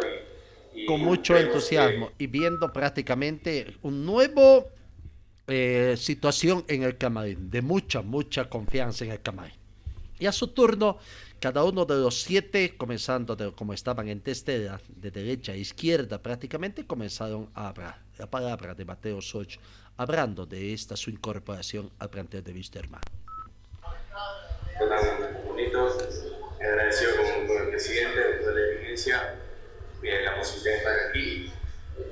[0.73, 2.25] y, y con mucho entusiasmo que...
[2.25, 4.69] y viendo prácticamente un nuevo
[5.47, 9.55] eh, situación en el camarín, de mucha, mucha confianza en el camarín.
[10.19, 10.97] Y a su turno,
[11.39, 16.21] cada uno de los siete, comenzando de como estaban en testera, de derecha a izquierda
[16.21, 18.01] prácticamente, comenzaron a hablar.
[18.17, 19.57] La palabra de Mateo Soch,
[19.97, 23.01] hablando de esta su incorporación al plantel de Wisterman.
[25.45, 25.97] bonito,
[26.59, 29.35] agradecido con, con, el presidente de la dirigencia,
[30.01, 31.53] la posibilidad de estar aquí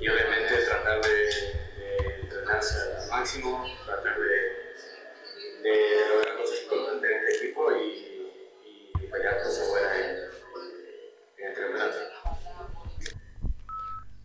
[0.00, 7.16] y obviamente tratar de, de entrenarse al máximo, tratar de, de lograr cosas importantes en
[7.16, 8.05] este equipo y,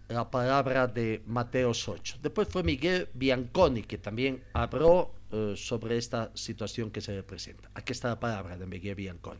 [0.09, 2.17] La palabra de Mateo Socho.
[2.22, 7.69] Después fue Miguel Bianconi, que también habló uh, sobre esta situación que se representa.
[7.74, 9.39] Aquí está la palabra de Miguel Bianconi.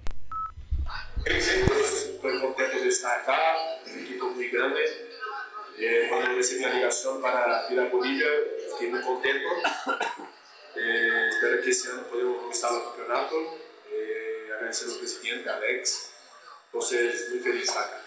[1.26, 3.38] Estoy contento de estar acá,
[3.86, 4.80] un equipo muy grande.
[5.78, 8.28] Eh, cuando recibí la ligación para ir a Bolivia,
[8.72, 9.48] estoy muy contento.
[10.74, 13.36] Eh, espero que este año podamos conquistar el campeonato.
[14.62, 16.12] Agradecer al presidente, Alex.
[16.68, 17.99] Entonces, muy feliz acá.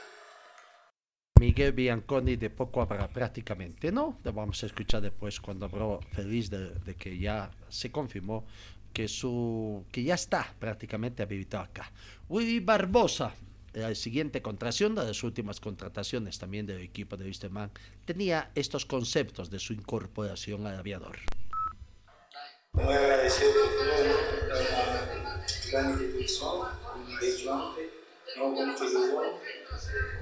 [1.40, 4.20] Miguel Bianconi de poco habrá prácticamente, ¿no?
[4.22, 8.46] Lo vamos a escuchar después cuando habló feliz de, de, que ya se confirmó
[8.92, 11.90] que, su, que ya está prácticamente habilitado acá.
[12.28, 13.34] Willy Barbosa,
[13.72, 17.72] la siguiente contratación, de las últimas contrataciones también del equipo de Wisterman,
[18.04, 21.18] tenía estos conceptos de su incorporación al aviador.
[22.74, 24.23] Muy agradecido
[25.74, 27.74] por todo, una gran institución,
[28.38, 29.40] como que yo,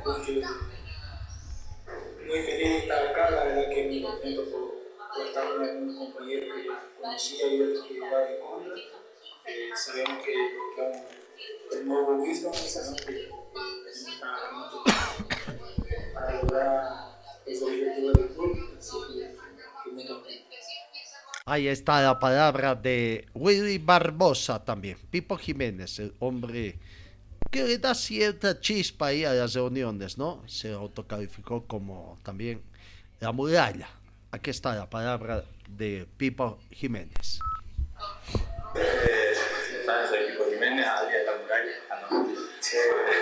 [0.03, 0.42] porque
[2.26, 4.62] muy feliz de estar acá, la verdad que muy contento por,
[5.14, 8.74] por estar con un compañero que conocía y otro que iba de contra.
[9.44, 13.28] Eh, sabemos que, que el nuevo Wisdom, sabemos que
[14.20, 14.82] trabajar mucho
[16.14, 19.36] para lograr ese objetivo del club, así que,
[19.84, 20.51] que muy contento.
[21.53, 26.78] Ahí está la palabra de Willy Barbosa también, Pipo Jiménez, el hombre
[27.50, 30.42] que le da cierta chispa ahí a las reuniones, ¿no?
[30.46, 32.62] Se autocalificó como también
[33.20, 33.86] la muralla.
[34.30, 37.38] Aquí está la palabra de Pipo Jiménez.
[38.74, 39.34] Eh,
[40.09, 42.09] soy Pipo Jiménez, alias la muralla.
[42.11, 42.28] No.
[42.30, 43.12] eh,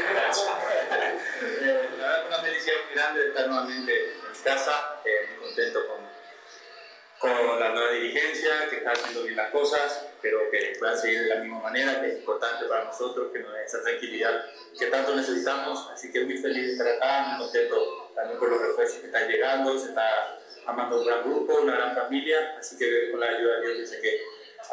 [1.99, 6.20] la verdad, una felicidad muy grande de estar nuevamente en casa, eh, muy contento con
[7.21, 11.29] con la nueva dirigencia, que está haciendo bien las cosas, pero que puedan seguir de
[11.29, 14.47] la misma manera, que es importante para nosotros, que nos dé esa tranquilidad
[14.79, 15.91] que tanto necesitamos.
[15.93, 19.29] Así que muy feliz de estar acá, muy contento también por los refuerzos que están
[19.29, 23.57] llegando, se está amando un gran grupo, una gran familia, así que con la ayuda
[23.57, 24.21] de Dios dice que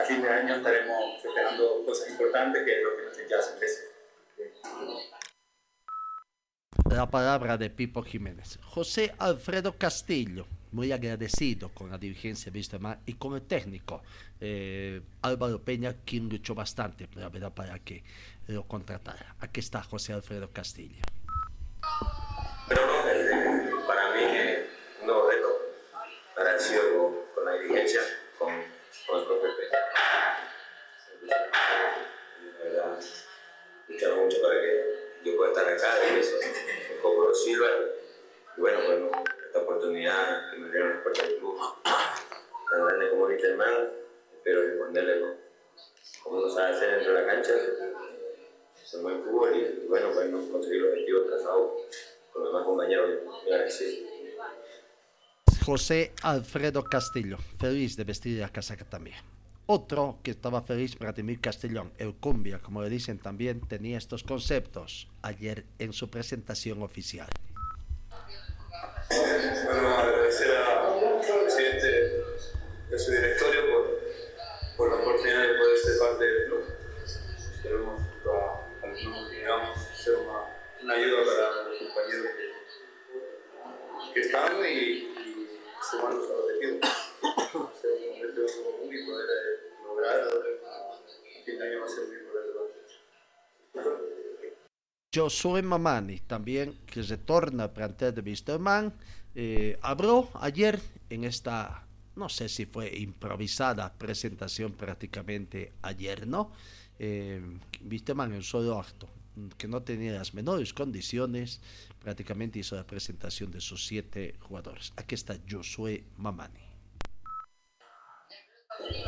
[0.01, 3.87] a fin de año estaremos festejando cosas importantes, que es lo que nos merece.
[6.89, 8.57] La palabra de Pipo Jiménez.
[8.63, 14.01] José Alfredo Castillo muy agradecido con la dirigencia de Wisterman y con el técnico
[14.39, 18.03] eh, Álvaro Peña, quien luchó bastante la para que
[18.47, 19.35] lo contratara.
[19.39, 21.01] Aquí está José Alfredo Castillo.
[22.69, 23.16] No,
[49.87, 51.71] y, y bueno, podemos conseguir los objetivos trazados
[52.33, 53.09] con los demás compañeros.
[53.45, 54.07] Agradecido.
[55.65, 59.17] José Alfredo Castillo, feliz de vestir la casaca también.
[59.65, 65.09] Otro que estaba feliz, Vladimir Castellón, el cumbia, como le dicen también, tenía estos conceptos
[65.23, 67.27] ayer en su presentación oficial.
[69.09, 72.23] Bueno, agradecer al presidente
[72.89, 73.46] y a su directorio
[95.17, 98.93] Josué Mamani, también que retorna al plantel de Wisterman,
[99.33, 106.51] eh, habló ayer en esta, no sé si fue improvisada presentación prácticamente ayer, ¿no?
[106.99, 107.41] Eh,
[107.81, 109.09] en solo acto,
[109.57, 111.61] que no tenía las menores condiciones,
[111.99, 114.93] prácticamente hizo la presentación de sus siete jugadores.
[114.97, 116.61] Aquí está Josué Mamani.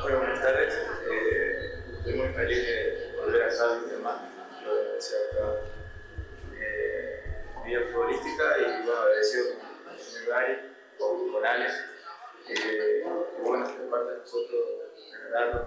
[0.04, 0.74] Hola, buenas tardes.
[0.74, 4.18] Eh, estoy muy feliz de volver a estar Wisterman.
[4.64, 5.69] Lo decía acá
[7.78, 10.56] futbolística y bueno, agradecido con Gary,
[10.98, 11.74] con, con Alex.
[12.48, 13.04] Eh,
[13.38, 14.62] y bueno, de parte de nosotros,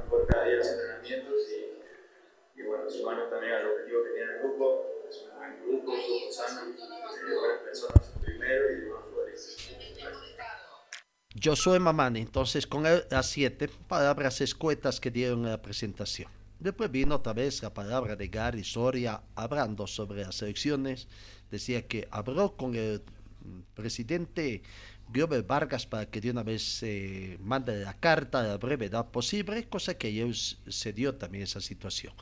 [0.08, 4.38] por cada día los entrenamientos y, y bueno, sumarnos también al objetivo que tiene el
[4.40, 4.86] grupo.
[5.08, 9.72] Es un buen grupo, un sano, eh, buenas personas primero y buenos futbolistas.
[11.42, 16.41] Josué Mamani, entonces con las siete palabras escuetas que dieron en la presentación.
[16.62, 21.08] Después vino otra vez la palabra de Gary Soria hablando sobre las elecciones.
[21.50, 23.02] Decía que habló con el
[23.74, 24.62] presidente
[25.08, 29.68] Glover Vargas para que de una vez eh, mande la carta a la brevedad posible,
[29.68, 32.14] cosa que ayer se dio también esa situación.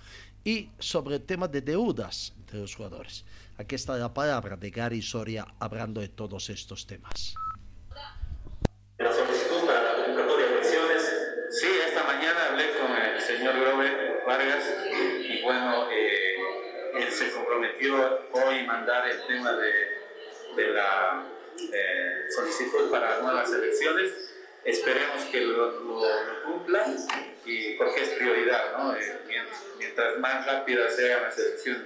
[0.42, 3.26] Y sobre el tema de deudas de los jugadores.
[3.58, 7.34] Aquí está la palabra de Gary Soria hablando de todos estos temas.
[8.96, 9.12] La
[17.80, 19.72] comprometió hoy mandar el tema de,
[20.56, 21.24] de la
[21.72, 24.12] eh, solicitud para nuevas elecciones.
[24.64, 26.86] Esperemos que lo, lo, lo cumpla
[27.44, 28.94] y porque es prioridad, ¿no?
[28.94, 29.20] Eh,
[29.78, 31.82] mientras más rápidas sean las elecciones.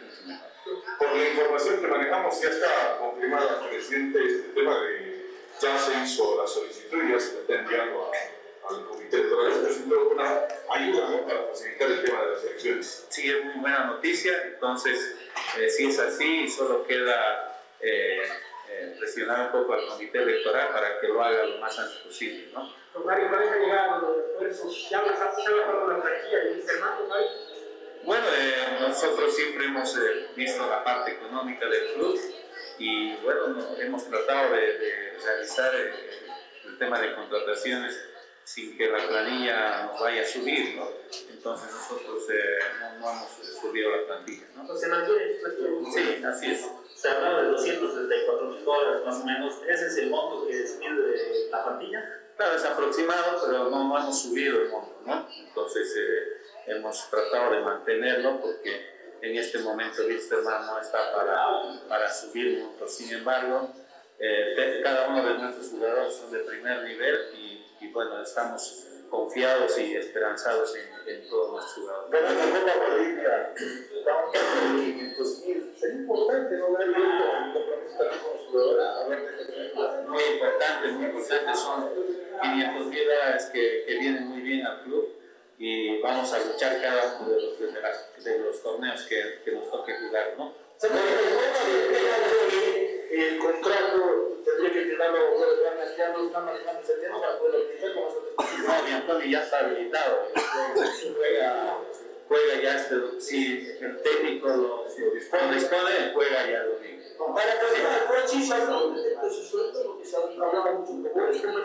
[0.98, 5.24] Por la información que manejamos, ya está confirmada, presidente, este tema de
[5.60, 9.66] ya se hizo la solicitud y ya se está enviando a, al comité electoral.
[9.66, 11.26] Es una ayuda ¿no?
[11.26, 13.06] para facilitar el tema de las elecciones.
[13.08, 14.42] Sí, es muy buena noticia.
[14.44, 15.16] Entonces,
[15.58, 18.22] eh, si es así, solo queda eh,
[18.70, 22.48] eh, presionar un poco al comité electoral para que lo haga lo más antes posible,
[22.52, 22.72] ¿no?
[22.94, 24.88] Don Mario, ¿cuáles han llegado los refuerzos?
[24.90, 27.28] ¿Ya las has trabajado la franquicia y Fernando, Mario?
[28.04, 32.20] Bueno, eh, nosotros siempre hemos eh, visto la parte económica del club
[32.78, 35.92] y bueno, no, hemos tratado de, de realizar eh,
[36.66, 37.98] el tema de contrataciones
[38.44, 40.88] sin que la planilla nos vaya a subir, ¿no?
[41.30, 43.28] Entonces nosotros eh, no, no, hemos
[43.60, 44.62] subido la plantilla, ¿no?
[44.62, 45.34] Entonces, mantiene,
[45.92, 46.70] Sí, así es.
[46.94, 49.54] Se hablaba de 234 mil dólares más o menos.
[49.68, 52.20] ¿Ese es el monto que se pide de la plantilla?
[52.36, 55.28] Claro, es aproximado, pero no, no hemos subido el monto, ¿no?
[55.46, 61.46] Entonces eh, hemos tratado de mantenerlo porque en este momento Wisterman no está para,
[61.88, 62.92] para subir montos.
[62.92, 63.70] Sin embargo,
[64.18, 69.78] eh, cada uno de nuestros jugadores son de primer nivel y, y bueno, estamos confiados
[69.78, 72.08] y esperanzados en, en todos nuestros jugadores.
[72.10, 73.54] Pero la Copa Bolivia,
[73.96, 75.74] estamos en 500 mil.
[75.78, 76.88] Sería importante no ver.
[78.80, 81.54] A ver, muy importante, muy importante.
[81.54, 81.90] Son
[82.42, 85.08] 500 mil dólares que, que vienen muy bien al club
[85.58, 89.52] y vamos a luchar cada uno de los, de las, de los torneos que, que,
[89.52, 90.52] nos toque jugar, ¿no?
[90.78, 90.96] Se me
[93.10, 95.34] que el contrato tendría que firmarlo
[95.96, 98.34] ya no está manejando ese tema para poder utilizar con nosotros.
[98.66, 100.28] No, mi Antonio ya está habilitado.
[101.16, 101.78] juega,
[102.28, 107.34] juega ya, este, si el técnico lo, lo dispone, dispone, juega ya lo mismo.
[107.34, 107.82] Para se
[110.72, 111.64] mucho con.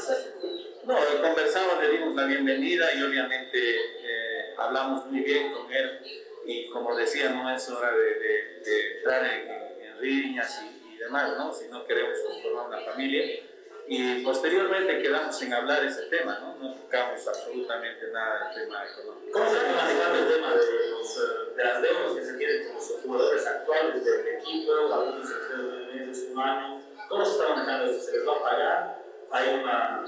[0.86, 6.00] No, conversamos, le dimos la bienvenida y obviamente eh, hablamos muy bien con él
[6.46, 9.50] y como decía, no es hora de, de, de entrar en,
[9.82, 10.79] en riñas y,
[11.10, 11.52] demás, ¿no?
[11.52, 13.44] Si no queremos conformar una familia.
[13.88, 16.56] Y posteriormente quedamos en hablar ese tema, ¿no?
[16.62, 19.32] No tocamos absolutamente nada del tema económico.
[19.34, 22.76] ¿Cómo se está manejando el tema de, los, de las deudas que se tienen con
[22.76, 24.72] los jugadores actuales del equipo?
[24.94, 26.82] Algunos se quedan de meses, un año.
[27.10, 28.04] ¿Cómo se está manejando esto?
[28.04, 29.04] ¿Se les va a pagar?
[29.32, 30.06] ¿Hay una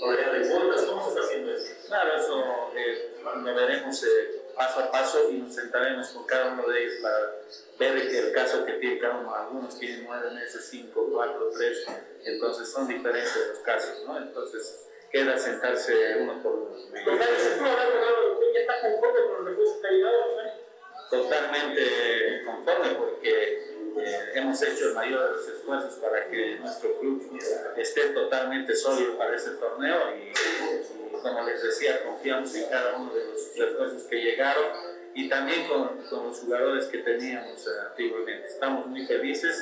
[0.00, 0.82] rodear de cuotas?
[0.82, 1.72] ¿Cómo se está haciendo eso?
[1.86, 6.68] Claro, eso eh, lo veremos eh, paso a paso y nos sentaremos con cada uno
[6.68, 7.16] de ellos para
[7.78, 9.34] ver el caso que tiene cada uno.
[9.34, 11.86] Algunos tienen nueve meses, cinco, cuatro, tres,
[12.24, 14.18] entonces son diferentes los casos, ¿no?
[14.18, 16.76] Entonces queda sentarse uno por uno.
[16.94, 20.24] ¿Ya está conforme con los recursos que ha llegado?
[21.10, 27.40] Totalmente conforme porque eh, hemos hecho el mayor de los esfuerzos para que nuestro club
[27.78, 30.32] esté totalmente sólido para este torneo y,
[31.22, 34.64] como les decía, confiamos en cada uno de los refuerzos que llegaron
[35.14, 38.48] y también con, con los jugadores que teníamos eh, antiguamente.
[38.48, 39.56] Estamos muy felices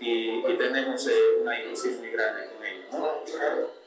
[0.00, 2.86] y, tenemos eh, una ilusión muy grande con ellos.
[2.92, 3.83] ¿no?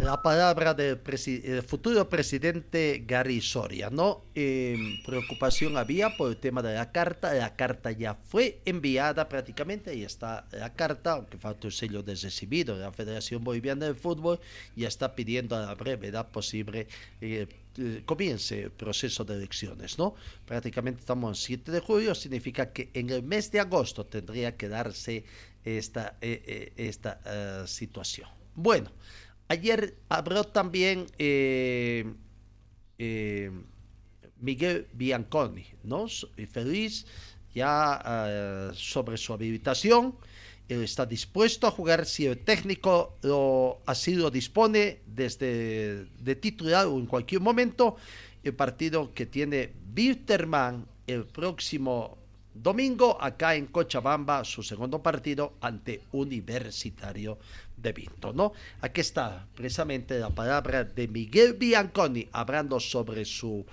[0.00, 4.24] La palabra del presi el futuro presidente Gary Soria, ¿no?
[4.34, 9.90] Eh, preocupación había por el tema de la carta, la carta ya fue enviada prácticamente,
[9.90, 14.38] ahí está la carta, aunque falta el sello de recibido la Federación Boliviana de Fútbol,
[14.76, 16.86] ya está pidiendo a la brevedad posible
[17.20, 17.48] eh,
[18.06, 20.14] comience el proceso de elecciones, ¿no?
[20.46, 24.68] Prácticamente estamos en 7 de julio, significa que en el mes de agosto tendría que
[24.68, 25.24] darse
[25.64, 27.20] esta, eh, esta
[27.62, 28.28] uh, situación.
[28.54, 28.90] Bueno,
[29.48, 32.04] Ayer habló también eh,
[32.98, 33.50] eh,
[34.40, 36.06] Miguel Bianconi, ¿no?
[36.50, 37.06] Feliz
[37.54, 40.14] ya uh, sobre su habilitación.
[40.68, 46.86] Él está dispuesto a jugar si el técnico lo, así lo dispone desde de titular
[46.86, 47.96] o en cualquier momento.
[48.44, 52.18] El partido que tiene Wilterman el próximo
[52.52, 57.38] domingo acá en Cochabamba, su segundo partido ante Universitario
[57.80, 58.52] de Vinto, ¿no?
[58.80, 63.64] Aquí está precisamente la palabra de Miguel Bianconi hablando sobre su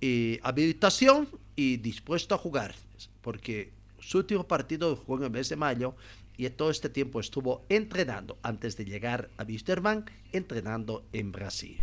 [0.00, 2.74] eh, habilitación y dispuesto a jugar,
[3.20, 5.94] porque su último partido jugó en el mes de mayo
[6.36, 11.78] y todo este tiempo estuvo entrenando antes de llegar a Wisterman, entrenando en Brasil.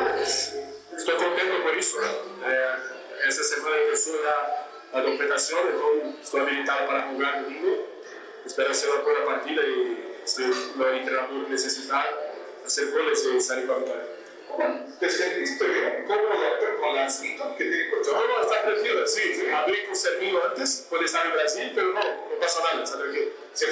[0.00, 1.96] Estoy contento por eso.
[2.00, 5.54] Eh, esta semana empezó la, la entonces
[6.22, 7.97] estoy habilitado para jugar domingo
[8.48, 10.42] espero hacer una buena partida y si
[10.76, 12.04] lo entrenador necesita
[12.64, 14.04] hacer goles y salir con victoria.
[14.98, 16.04] ¿Te sentiste bien?
[16.06, 19.46] ¿Cómo lo con la que tiene con No, no, está tranquilo, sí.
[19.54, 23.26] Hablé con Sergio antes, puede estar en Brasil, pero no, no pasa nada, está tranquilo.
[23.52, 23.66] Si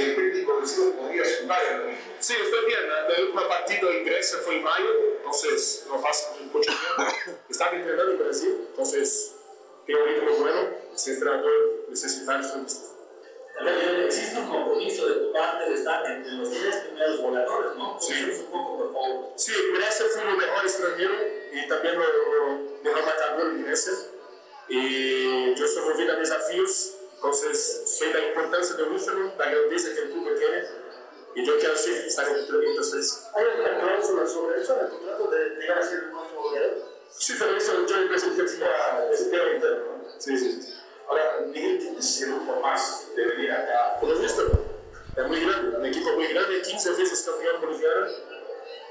[0.00, 2.78] el técnico decide podría jugar Sí, estoy bien.
[3.16, 7.12] El último partido en Grecia fue en mayo, entonces no pasa mucho tiempo.
[7.50, 9.34] Estaba entrenando en Brasil, entonces
[9.84, 10.68] tengo un ritmo bueno.
[10.94, 11.52] Si el entrenador
[11.88, 13.01] necesita, estoy listo
[14.04, 17.98] existe un compromiso de tu parte de estar entre los tres primeros voladores, ¿no?
[18.00, 18.14] Sí.
[18.40, 19.32] Un poco, por favor.
[19.36, 21.14] Sí, Grecia fue lo mejor extranjero
[21.52, 23.92] y también lo, lo mejor marcador en Grecia.
[24.68, 30.00] Y yo estoy movido a desafíos, entonces sé la importancia de Luciano, la grandeza que
[30.02, 30.64] el club tiene.
[31.34, 33.26] Y yo quiero sí, estar en el entonces.
[33.34, 36.92] ¿Hay alguna cláusula sobre eso en el contrato de llegar a ser el próximo goleador?
[37.08, 40.04] Sí, pero eso yo le presenté ese tema interno.
[40.18, 40.74] Sí, sí, sí.
[41.12, 43.98] Ahora, Miguel tiene que ser un poco más de venir acá.
[44.00, 44.50] Por visto,
[45.14, 48.06] es muy grande, un equipo muy grande, 15 veces campeón boliviano.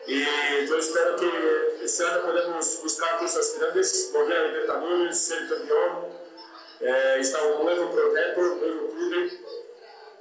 [0.05, 0.24] Y
[0.67, 6.09] yo espero que este año podamos buscar cosas grandes, volver a Libertadores, ser campeón.
[6.82, 9.32] Eh, está un nuevo proyecto, un nuevo club.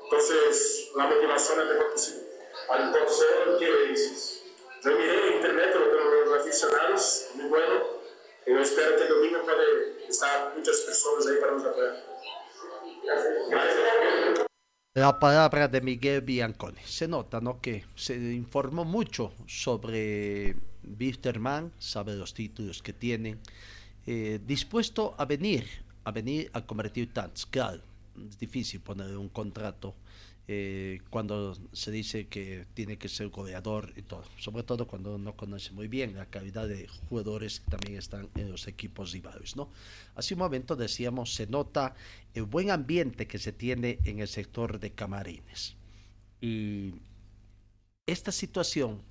[0.04, 2.22] Entonces, la motivación es mejor posible.
[2.70, 4.42] Al torcedor, ¿qué le dices?
[4.82, 8.00] Yo miré internet con los aficionados, muy bueno.
[8.46, 9.62] Y yo espero que el domingo pueda
[10.10, 11.64] estar muchas personas ahí para nos.
[14.94, 16.80] La palabra de Miguel Bianconi.
[16.84, 17.60] Se nota, ¿no?
[17.60, 20.56] Que se informó mucho sobre
[20.98, 23.38] Wisterman, sabe los títulos que tienen,
[24.06, 25.66] eh, dispuesto a venir,
[26.04, 27.46] a venir a convertir tantos.
[27.46, 27.80] Claro,
[28.28, 29.94] es difícil poner un contrato
[30.52, 35.36] eh, cuando se dice que tiene que ser goleador y todo, sobre todo cuando no
[35.36, 39.70] conoce muy bien la calidad de jugadores que también están en los equipos rivales, ¿no?
[40.16, 41.94] Hace un momento decíamos, se nota
[42.34, 45.76] el buen ambiente que se tiene en el sector de camarines.
[46.40, 46.94] Y
[48.04, 49.02] esta situación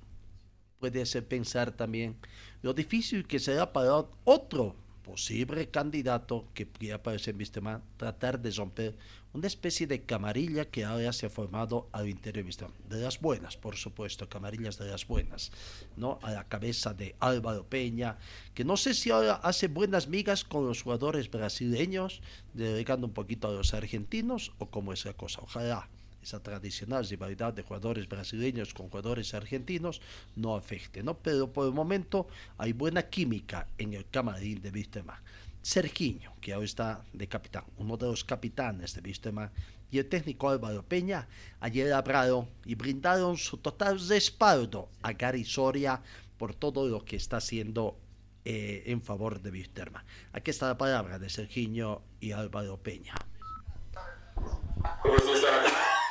[0.78, 2.16] puede hacer pensar también
[2.60, 4.76] lo difícil que será para otro
[5.10, 8.94] posible candidato que pueda aparecer en Vistemán tratar de romper
[9.32, 12.74] una especie de camarilla que ahora se ha formado al interior de Vistemán.
[12.88, 15.50] De las buenas, por supuesto, camarillas de las buenas,
[15.96, 16.20] ¿no?
[16.22, 18.18] A la cabeza de Álvaro Peña,
[18.54, 22.22] que no sé si ahora hace buenas migas con los jugadores brasileños,
[22.54, 25.40] delegando un poquito a los argentinos, o cómo es la cosa.
[25.42, 25.88] Ojalá
[26.22, 30.00] esa tradicional rivalidad de jugadores brasileños con jugadores argentinos
[30.36, 31.18] no afecte, ¿no?
[31.18, 35.22] Pero por el momento hay buena química en el camarín de Vístema.
[35.62, 39.52] Sergiño, que ahora está de capitán, uno de los capitanes de Vístema,
[39.90, 41.26] y el técnico Álvaro Peña
[41.58, 46.00] ayer hablaron y brindaron su total respaldo a Gary Soria
[46.38, 47.98] por todo lo que está haciendo
[48.44, 50.02] eh, en favor de Wisterman.
[50.32, 53.14] Aquí está la palabra de Serginho y Álvaro Peña.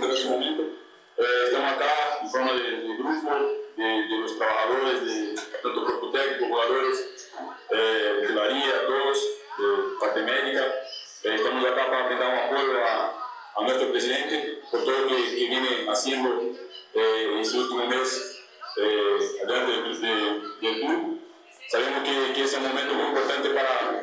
[0.01, 0.63] En momento.
[1.17, 3.09] Eh, estamos acá en forma de, grupo,
[3.75, 7.27] de, los trabajadores, de tanto técnico, jugadores,
[7.71, 9.17] eh, de María, todos,
[9.57, 10.65] de parte médica.
[11.23, 13.15] Eh, estamos acá para brindar un apoyo a,
[13.61, 16.29] nuestro presidente por todo lo que, viene haciendo
[16.93, 18.37] eh, en su último mes
[18.77, 21.19] delante del, de, del club.
[21.67, 24.01] Sabemos que, que, es un momento muy importante para,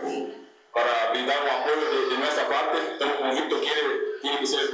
[0.74, 2.78] para brindar un apoyo de, de nuestra parte.
[2.92, 4.70] Estamos convictos que tiene que ser el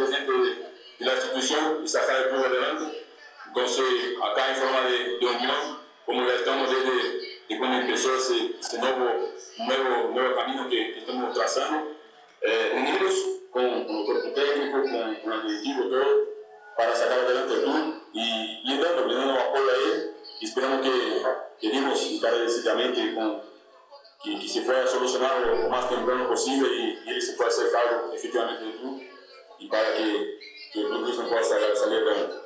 [1.02, 3.06] de la institución y sacar el club adelante.
[3.48, 3.84] Entonces,
[4.22, 6.92] acá en forma de, de unión, como ya estamos desde,
[7.48, 9.28] desde cuando empezó ese, ese nuevo,
[9.58, 11.92] nuevo, nuevo camino que, que estamos trazando,
[12.40, 13.14] eh, unidos
[13.50, 16.28] con, con el cuerpo técnico, con, con el directivo, todo,
[16.76, 20.14] para sacar adelante el club y, y dando, brindando apoyo a él.
[20.40, 21.22] Y esperamos que,
[21.60, 23.42] que dimos encarecidamente con,
[24.22, 27.70] que, que, se pueda solucionar lo más temprano posible y, y él se pueda hacer
[27.70, 29.02] cargo efectivamente del club
[29.62, 30.38] y para que
[30.72, 32.36] que el club no pueda salir, salir adelante.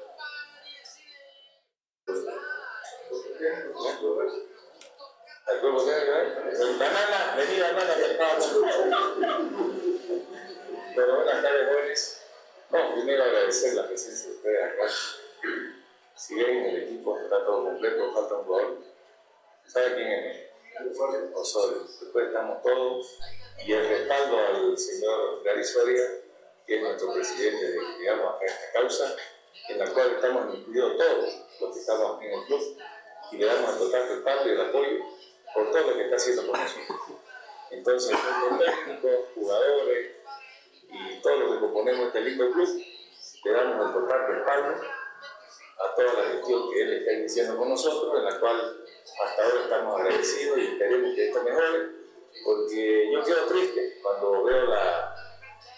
[6.79, 8.39] Banana, estaba
[10.95, 12.22] Pero buenas tardes, jóvenes.
[12.70, 14.89] No, primero agradecer la presencia de ustedes acá.
[16.16, 18.79] Si bien el equipo está todo completo, falta un jugador.
[19.66, 20.47] ¿Sabe quién es?
[21.35, 21.83] Osorio.
[22.01, 23.18] Después estamos todos.
[23.64, 26.05] Y el respaldo al señor Gary Soria
[26.67, 29.17] que es nuestro presidente de, esta causa,
[29.69, 32.79] en la cual estamos incluidos todos los que estamos en el club
[33.33, 35.05] y le damos el total respaldo y el apoyo
[35.55, 36.99] por todo lo que está haciendo por nosotros.
[37.71, 40.11] Entonces, los técnicos, jugadores
[40.91, 42.85] y todos los que componemos este lindo club,
[43.45, 44.83] le damos el total respaldo
[45.79, 48.85] a toda la gestión que él está iniciando con nosotros, en la cual
[49.25, 51.91] hasta ahora estamos agradecidos y esperemos que esto mejore,
[52.45, 55.14] porque yo quedo triste cuando veo la,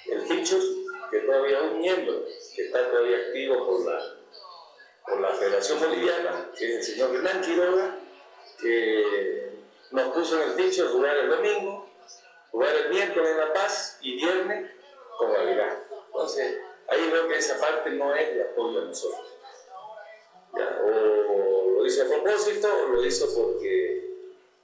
[0.07, 0.77] el feature
[1.11, 4.16] que todavía un miembro que está todavía activo por la,
[5.06, 7.98] por la Federación Boliviana, que es el señor Hernán Quiroga,
[8.61, 9.52] que
[9.90, 11.88] nos puso en el feature jugar el domingo,
[12.50, 14.70] jugar el miércoles en La Paz y viernes
[15.18, 15.78] con Navidad.
[16.06, 19.34] Entonces, ahí veo que esa parte no es de apoyo a nosotros.
[20.56, 24.09] Ya, o lo hizo a propósito o lo hizo porque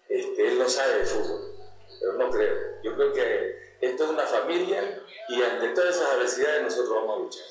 [0.08, 1.54] este, él no sabe de fútbol,
[2.00, 2.56] pero no creo.
[2.82, 7.22] Yo creo que esto es una familia y ante todas esas adversidades nosotros vamos a
[7.22, 7.46] luchar.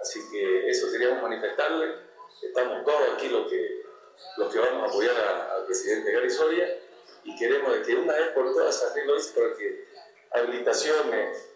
[0.00, 1.94] Así que eso queríamos manifestarle.
[2.42, 3.82] Estamos todos aquí los que,
[4.38, 6.78] los que vamos a apoyar al presidente Gary Soria
[7.24, 9.84] y queremos que una vez por todas arreglo eso para que
[10.32, 11.50] habilitaciones,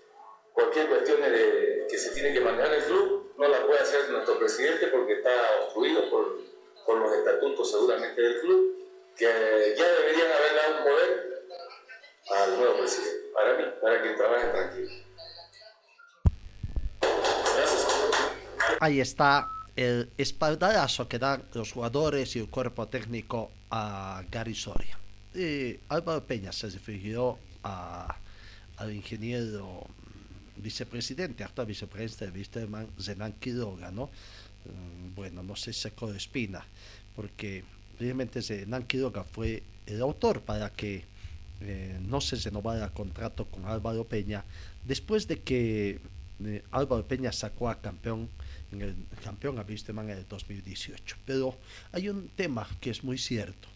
[0.53, 4.39] cualquier cuestión de, que se tiene que manejar el club, no la puede hacer nuestro
[4.39, 6.39] presidente porque está obstruido por,
[6.85, 8.77] por los estatutos seguramente del club,
[9.17, 11.45] que ya deberían haber dado un poder
[12.31, 14.91] al nuevo presidente, para mí, para que trabaje tranquilo.
[18.81, 24.99] Ahí está el espaldarazo que dan los jugadores y el cuerpo técnico a Gary Soria.
[25.35, 28.17] Y Álvaro Peña se refirió a,
[28.77, 29.87] al ingeniero
[30.57, 34.11] vicepresidente, actual vicepresidente de Wisterman, Zenan Quiroga, ¿no?
[35.15, 36.65] Bueno, no sé si se correspina,
[37.17, 37.65] porque
[37.99, 41.05] realmente Zenan Quiroga fue el autor para que
[41.65, 44.45] eh, no se renovara contrato con Álvaro Peña
[44.85, 46.01] después de que
[46.45, 48.29] eh, Álvaro Peña sacó a campeón
[49.23, 51.17] campeón a Wisterman en el 2018.
[51.25, 51.57] Pero
[51.93, 53.69] hay un tema que es muy cierto.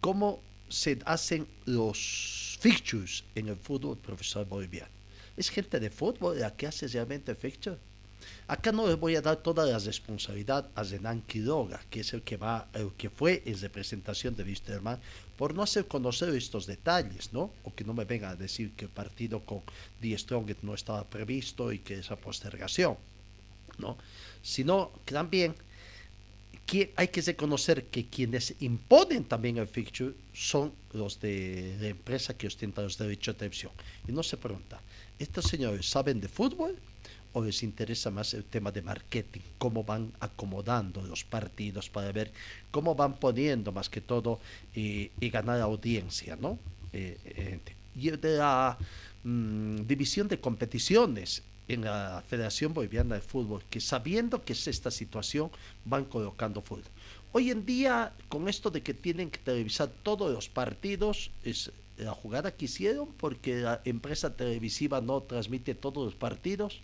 [0.00, 4.90] ¿Cómo se hacen los fixtures en el fútbol profesor boliviano?
[5.36, 7.78] ¿Es gente de fútbol la que hace realmente el fixture?
[8.46, 12.20] Acá no les voy a dar toda la responsabilidad a Zenan Quiroga, que es el
[12.20, 15.00] que va, el que fue en representación de Wisterman,
[15.38, 17.50] por no hacer conocer estos detalles, ¿no?
[17.64, 19.62] O que no me venga a decir que el partido con
[20.02, 22.98] Die Strong no estaba previsto y que esa postergación,
[23.78, 23.96] ¿no?
[24.42, 25.54] Sino que también
[26.66, 32.36] que hay que reconocer que quienes imponen también el fixture son los de la empresa
[32.36, 33.72] que ostenta los derechos de televisión.
[34.06, 34.80] Y no se pregunta,
[35.18, 36.78] ¿estos señores saben de fútbol?
[37.34, 42.32] O les interesa más el tema de marketing, cómo van acomodando los partidos para ver
[42.70, 44.40] cómo van poniendo más que todo
[44.74, 46.58] y, y ganar audiencia, ¿no?
[46.92, 47.60] Eh, eh,
[47.96, 48.78] y de la
[49.24, 54.90] mmm, división de competiciones en la Federación Boliviana de Fútbol, que sabiendo que es esta
[54.90, 55.50] situación,
[55.84, 56.84] van colocando fútbol.
[57.32, 62.12] Hoy en día, con esto de que tienen que televisar todos los partidos, es la
[62.12, 66.80] jugada que hicieron porque la empresa televisiva no transmite todos los partidos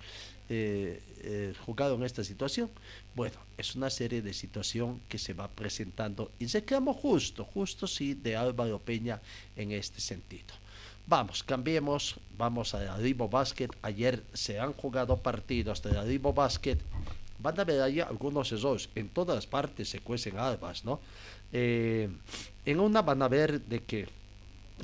[0.51, 2.69] eh, eh, jugado en esta situación?
[3.15, 7.87] Bueno, es una serie de situación que se va presentando y se quedamos justo, justo
[7.87, 9.21] sí, de Álvaro Peña
[9.55, 10.53] en este sentido.
[11.07, 13.69] Vamos, cambiemos, vamos a Ribo Basket.
[13.83, 16.79] Ayer se han jugado partidos de Ribo Basket.
[17.39, 18.89] Van a ver ahí algunos errores.
[18.95, 21.01] En todas partes se cuecen albas, ¿no?
[21.53, 22.09] Eh,
[22.65, 24.09] en una van a ver de que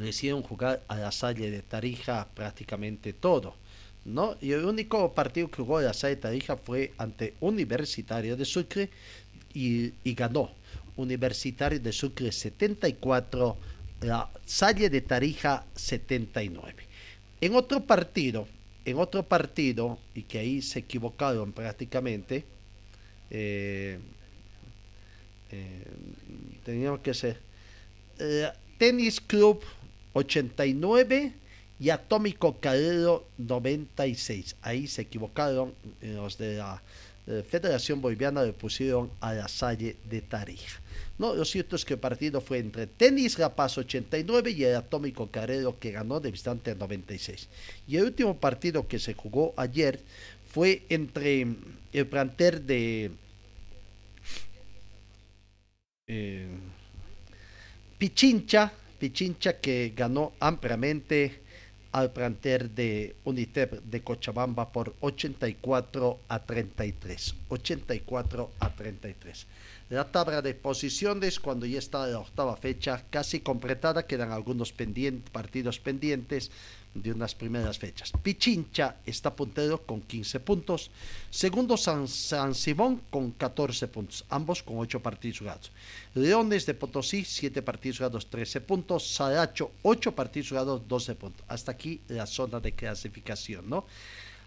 [0.01, 3.55] hicieron jugar a la Salle de Tarija prácticamente todo.
[4.07, 4.37] ¿No?
[4.41, 8.89] Y el único partido que jugó la Salle de Tarija fue ante Universitario de Sucre
[9.53, 10.51] y, y ganó.
[10.97, 13.57] Universitario de Sucre 74,
[14.01, 16.75] la Salle de Tarija 79.
[17.41, 18.49] En otro partido,
[18.85, 22.45] en otro partido, y que ahí se equivocaron prácticamente,
[23.31, 23.99] eh,
[25.51, 25.85] eh,
[26.65, 27.41] teníamos que ser
[28.19, 29.61] eh, Tenis Club
[30.13, 31.33] 89
[31.79, 34.57] y Atómico Carrero 96.
[34.63, 36.83] Ahí se equivocaron los de la
[37.49, 40.81] Federación Boliviana, le pusieron a la Salle de Tarija.
[41.19, 44.77] No, lo cierto es que el partido fue entre Tenis La Paz 89 y el
[44.77, 47.49] Atómico Carrero que ganó de visitante 96.
[47.89, 50.01] Y el último partido que se jugó ayer
[50.53, 51.47] fue entre
[51.93, 53.11] el planter de
[56.07, 56.47] eh,
[57.99, 61.41] Pichincha, Pichincha que ganó ampliamente
[61.97, 67.35] al planter de Unitep de Cochabamba por 84 a 33.
[67.49, 69.47] 84 a 33.
[69.89, 74.75] La tabla de posiciones, cuando ya está la octava fecha casi completada, quedan algunos
[75.33, 76.51] partidos pendientes
[76.93, 78.11] de unas primeras fechas.
[78.21, 80.91] Pichincha está puntero con 15 puntos.
[81.31, 85.71] Segundo San, San Simón con 14 puntos, ambos con 8 partidos jugados.
[86.15, 89.15] Leones de Potosí, 7 partidos jugados, 13 puntos.
[89.15, 91.45] Saracho, 8 partidos jugados, 12 puntos.
[91.47, 93.85] Hasta aquí la zona de clasificación, ¿no?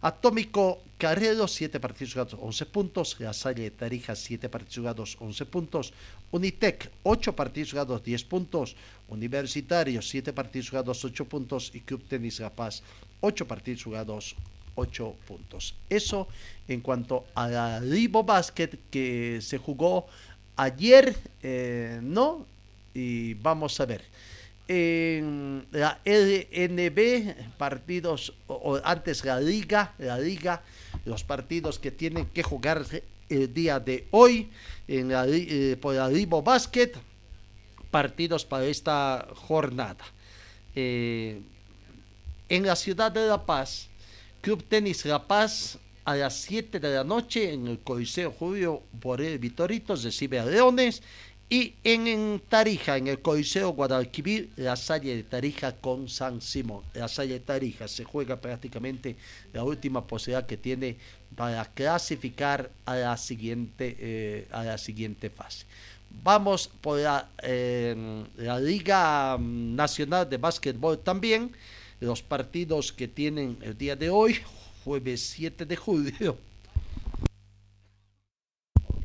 [0.02, 3.16] Atómico Carrero, 7 partidos jugados, 11 puntos.
[3.20, 5.94] La Salle Tarija, 7 partidos jugados, 11 puntos.
[6.32, 8.76] Unitec, 8 partidos jugados, 10 puntos.
[9.08, 11.72] Universitario, 7 partidos jugados, 8 puntos.
[11.74, 12.84] Y Club Tenis La Paz,
[13.22, 14.36] 8 partidos jugados,
[14.76, 15.76] 8 puntos.
[15.90, 16.28] Eso
[16.68, 20.08] en cuanto a la Ribo Basket que se jugó
[20.56, 22.46] ayer, eh, ¿no?
[22.94, 24.04] Y vamos a ver
[24.70, 30.62] en la LNB, partidos, o, antes la liga, la liga,
[31.06, 32.86] los partidos que tienen que jugar
[33.30, 34.48] el día de hoy
[34.88, 36.92] en la, eh, por la Ribo Basket,
[37.90, 40.06] partidos para esta jornada.
[40.76, 41.42] Eh,
[42.48, 43.88] en la ciudad de La Paz,
[44.42, 49.40] Club Tenis La Paz a las 7 de la noche en el Coliseo Julio Borel
[49.40, 51.02] Vitoritos recibe a Leones
[51.50, 56.84] y en, Tarija, en el Coliseo Guadalquivir, la Salle de Tarija con San Simón.
[56.94, 59.16] La Salle de Tarija se juega prácticamente
[59.52, 60.98] la última posibilidad que tiene
[61.36, 65.66] para clasificar a la siguiente, eh, a la siguiente fase.
[66.24, 67.28] Vamos por la,
[68.38, 71.52] la Liga Nacional de Básquetbol también.
[72.00, 74.38] Los partidos que tienen el día de hoy,
[74.84, 76.38] jueves 7 de julio.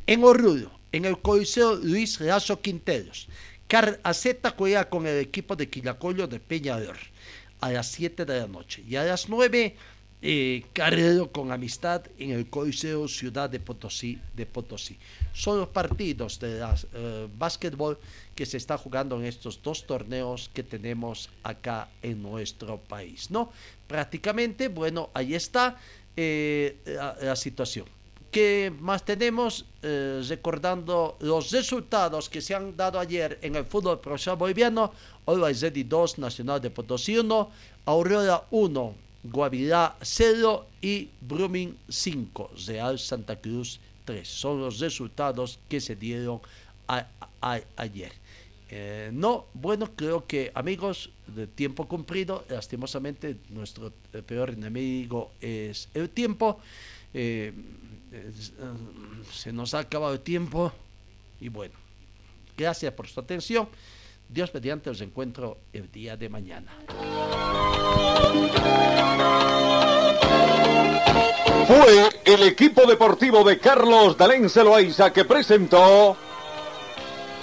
[0.06, 3.26] En Oruro, en el Coliseo Luis Razo Quinteros.
[3.66, 6.96] Car Aceta juega con el equipo de Quilacollo de Peñador
[7.60, 8.84] a las 7 de la noche.
[8.86, 9.74] Y a las 9,
[10.22, 14.20] eh, Carrero con Amistad en el Coliseo Ciudad de Potosí.
[14.36, 14.96] De Potosí.
[15.32, 17.98] Son los partidos de las, eh, básquetbol
[18.36, 23.32] que se está jugando en estos dos torneos que tenemos acá en nuestro país.
[23.32, 23.50] ¿no?
[23.88, 25.76] Prácticamente, bueno, ahí está
[26.16, 26.76] eh,
[27.20, 27.86] la situación.
[28.34, 29.64] ¿Qué más tenemos?
[29.80, 34.92] Eh, recordando los resultados que se han dado ayer en el fútbol profesional boliviano.
[35.26, 37.50] Hoy Zedi 2, Nacional de Potosí 1,
[37.86, 44.26] Aurora 1, Guavirá 0 y Brumming 5, Real Santa Cruz 3.
[44.26, 46.40] Son los resultados que se dieron
[47.76, 48.12] ayer.
[48.68, 53.92] Eh, no, bueno, creo que amigos, de tiempo cumplido, lastimosamente nuestro
[54.26, 56.58] peor enemigo es el tiempo.
[57.16, 57.52] Eh,
[59.32, 60.72] se nos ha acabado el tiempo
[61.40, 61.74] y bueno,
[62.56, 63.68] gracias por su atención.
[64.28, 66.72] Dios mediante os encuentro el día de mañana.
[71.66, 76.16] Fue el equipo deportivo de Carlos Dalén Celoaiza que presentó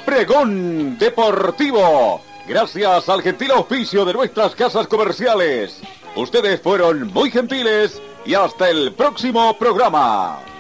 [0.06, 2.22] Pregón Deportivo.
[2.48, 5.80] Gracias al gentil auspicio de nuestras casas comerciales.
[6.16, 10.51] Ustedes fueron muy gentiles y hasta el próximo programa.